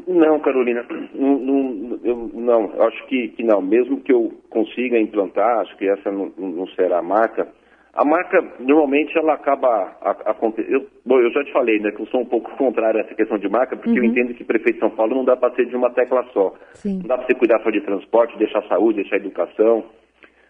Não, 0.06 0.38
Carolina, 0.40 0.84
não, 1.14 1.38
não, 1.38 2.00
eu, 2.04 2.30
não 2.32 2.82
acho 2.82 3.06
que, 3.06 3.28
que, 3.28 3.42
não. 3.42 3.60
Mesmo 3.60 4.00
que 4.00 4.12
eu 4.12 4.32
consiga 4.50 4.98
implantar, 4.98 5.60
acho 5.60 5.76
que 5.76 5.88
essa 5.88 6.10
não, 6.10 6.32
não 6.36 6.66
será 6.68 6.98
a 6.98 7.02
marca. 7.02 7.48
A 7.94 8.04
marca, 8.04 8.44
normalmente, 8.60 9.16
ela 9.16 9.34
acaba 9.34 9.96
acontecendo. 10.26 10.86
Bom, 11.04 11.18
eu 11.18 11.30
já 11.30 11.42
te 11.44 11.52
falei, 11.52 11.78
né, 11.80 11.90
que 11.90 12.00
eu 12.00 12.06
sou 12.06 12.20
um 12.20 12.26
pouco 12.26 12.50
contrário 12.58 13.00
a 13.00 13.04
essa 13.04 13.14
questão 13.14 13.38
de 13.38 13.48
marca, 13.48 13.74
porque 13.74 13.98
uhum. 13.98 14.04
eu 14.04 14.04
entendo 14.04 14.34
que 14.34 14.44
prefeito 14.44 14.74
de 14.74 14.80
São 14.80 14.90
Paulo 14.90 15.14
não 15.14 15.24
dá 15.24 15.36
para 15.36 15.54
ser 15.54 15.66
de 15.66 15.74
uma 15.74 15.90
tecla 15.90 16.22
só. 16.32 16.54
Sim. 16.74 16.98
Não 16.98 17.08
dá 17.08 17.16
para 17.16 17.26
você 17.26 17.34
cuidar 17.34 17.60
só 17.62 17.70
de 17.70 17.80
transporte, 17.80 18.38
deixar 18.38 18.62
saúde, 18.68 19.00
deixar 19.00 19.16
educação. 19.16 19.84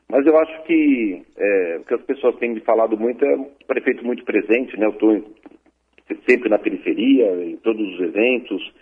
Mas 0.09 0.25
eu 0.27 0.37
acho 0.39 0.63
que 0.65 1.23
é, 1.37 1.79
o 1.81 1.85
que 1.85 1.95
as 1.95 2.03
pessoas 2.03 2.37
têm 2.37 2.55
me 2.55 2.61
falado 2.61 2.97
muito 2.97 3.25
é 3.25 3.37
um 3.37 3.51
prefeito 3.67 4.05
muito 4.05 4.25
presente, 4.25 4.79
né? 4.79 4.87
Eu 4.87 4.91
estou 4.91 5.23
sempre 6.29 6.49
na 6.49 6.59
periferia, 6.59 7.27
em 7.45 7.57
todos 7.57 7.95
os 7.95 8.01
eventos. 8.01 8.73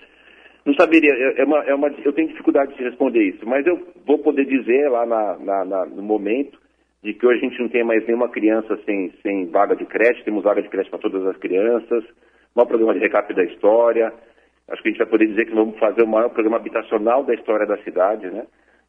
Não 0.64 0.74
saberia, 0.74 1.12
é, 1.12 1.42
é 1.42 1.44
uma, 1.44 1.58
é 1.64 1.74
uma, 1.74 1.88
eu 1.88 2.12
tenho 2.12 2.28
dificuldade 2.28 2.74
de 2.74 2.82
responder 2.82 3.22
isso, 3.22 3.46
mas 3.46 3.66
eu 3.66 3.78
vou 4.06 4.18
poder 4.18 4.46
dizer 4.46 4.88
lá 4.90 5.04
na, 5.04 5.38
na, 5.38 5.64
na, 5.64 5.86
no 5.86 6.02
momento 6.02 6.58
de 7.02 7.12
que 7.12 7.26
hoje 7.26 7.38
a 7.38 7.48
gente 7.48 7.60
não 7.60 7.68
tem 7.68 7.84
mais 7.84 8.04
nenhuma 8.06 8.30
criança 8.30 8.78
sem, 8.86 9.12
sem 9.22 9.46
vaga 9.50 9.76
de 9.76 9.84
creche, 9.84 10.24
temos 10.24 10.42
vaga 10.42 10.62
de 10.62 10.70
creche 10.70 10.88
para 10.88 10.98
todas 10.98 11.26
as 11.26 11.36
crianças, 11.36 12.02
maior 12.56 12.66
programa 12.66 12.94
de 12.94 13.00
recap 13.00 13.32
da 13.34 13.44
história. 13.44 14.10
Acho 14.68 14.82
que 14.82 14.88
a 14.88 14.92
gente 14.92 14.98
vai 14.98 15.08
poder 15.08 15.26
dizer 15.26 15.44
que 15.44 15.54
vamos 15.54 15.78
fazer 15.78 16.02
o 16.02 16.08
maior 16.08 16.30
programa 16.30 16.56
habitacional 16.56 17.22
da 17.24 17.34
história 17.34 17.66
da 17.66 17.76
cidade, 17.82 18.26
né? 18.30 18.46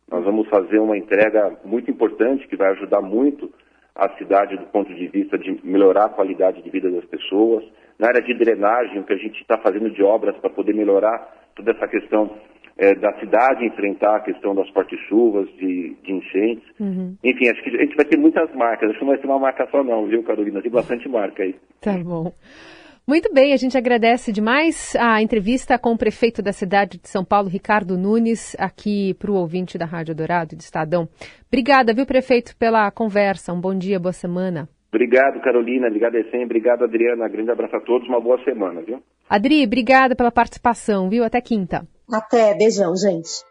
Nós 0.09 0.23
vamos 0.23 0.47
fazer 0.47 0.79
uma 0.79 0.97
entrega 0.97 1.57
muito 1.65 1.91
importante 1.91 2.47
que 2.47 2.55
vai 2.55 2.71
ajudar 2.71 3.01
muito 3.01 3.51
a 3.93 4.09
cidade 4.17 4.55
do 4.55 4.65
ponto 4.67 4.93
de 4.93 5.07
vista 5.07 5.37
de 5.37 5.59
melhorar 5.63 6.05
a 6.05 6.09
qualidade 6.09 6.61
de 6.61 6.69
vida 6.69 6.89
das 6.89 7.05
pessoas. 7.05 7.65
Na 7.99 8.07
área 8.07 8.21
de 8.21 8.33
drenagem, 8.33 8.99
o 8.99 9.03
que 9.03 9.13
a 9.13 9.17
gente 9.17 9.41
está 9.41 9.57
fazendo 9.57 9.89
de 9.89 10.03
obras 10.03 10.37
para 10.37 10.49
poder 10.49 10.73
melhorar 10.73 11.44
toda 11.55 11.71
essa 11.71 11.87
questão 11.87 12.31
é, 12.77 12.93
da 12.95 13.13
cidade 13.19 13.65
enfrentar 13.65 14.17
a 14.17 14.19
questão 14.21 14.53
das 14.53 14.69
fortes 14.69 14.99
chuvas, 15.07 15.47
de, 15.57 15.95
de 16.03 16.11
enchentes. 16.11 16.67
Uhum. 16.79 17.15
Enfim, 17.23 17.47
acho 17.49 17.63
que 17.63 17.75
a 17.75 17.81
gente 17.81 17.95
vai 17.95 18.05
ter 18.05 18.17
muitas 18.17 18.53
marcas. 18.53 18.89
Acho 18.89 18.99
que 18.99 19.05
não 19.05 19.11
vai 19.11 19.21
ser 19.21 19.27
uma 19.27 19.39
marca 19.39 19.67
só 19.71 19.83
não, 19.83 20.05
viu, 20.05 20.23
Carolina? 20.23 20.61
Tem 20.61 20.71
bastante 20.71 21.07
marca 21.07 21.43
aí. 21.43 21.55
Tá 21.81 21.97
bom. 21.97 22.33
Muito 23.07 23.31
bem, 23.31 23.53
a 23.53 23.57
gente 23.57 23.77
agradece 23.77 24.31
demais 24.33 24.95
a 24.99 25.21
entrevista 25.21 25.77
com 25.77 25.91
o 25.91 25.97
prefeito 25.97 26.41
da 26.41 26.51
cidade 26.51 26.99
de 26.99 27.07
São 27.07 27.23
Paulo, 27.23 27.47
Ricardo 27.47 27.99
Nunes, 27.99 28.55
aqui 28.57 29.13
para 29.13 29.29
o 29.29 29.35
ouvinte 29.35 29.77
da 29.77 29.85
Rádio 29.85 30.15
Dourado 30.15 30.55
e 30.55 30.57
do 30.57 30.61
Estadão. 30.61 31.07
Obrigada, 31.47 31.93
viu, 31.93 32.07
prefeito, 32.07 32.57
pela 32.57 32.89
conversa. 32.89 33.53
Um 33.53 33.61
bom 33.61 33.77
dia, 33.77 33.99
boa 33.99 34.11
semana. 34.11 34.67
Obrigado, 34.91 35.39
Carolina. 35.41 35.85
Obrigado, 35.85 36.15
Essem. 36.15 36.45
Obrigado, 36.45 36.83
Adriana. 36.85 37.27
Grande 37.27 37.51
abraço 37.51 37.75
a 37.75 37.81
todos. 37.81 38.07
Uma 38.07 38.19
boa 38.19 38.43
semana, 38.43 38.81
viu? 38.81 38.99
Adri, 39.29 39.63
obrigada 39.63 40.15
pela 40.15 40.31
participação, 40.31 41.09
viu? 41.09 41.23
Até 41.23 41.41
quinta. 41.41 41.87
Até. 42.11 42.53
Beijão, 42.53 42.95
gente. 42.95 43.45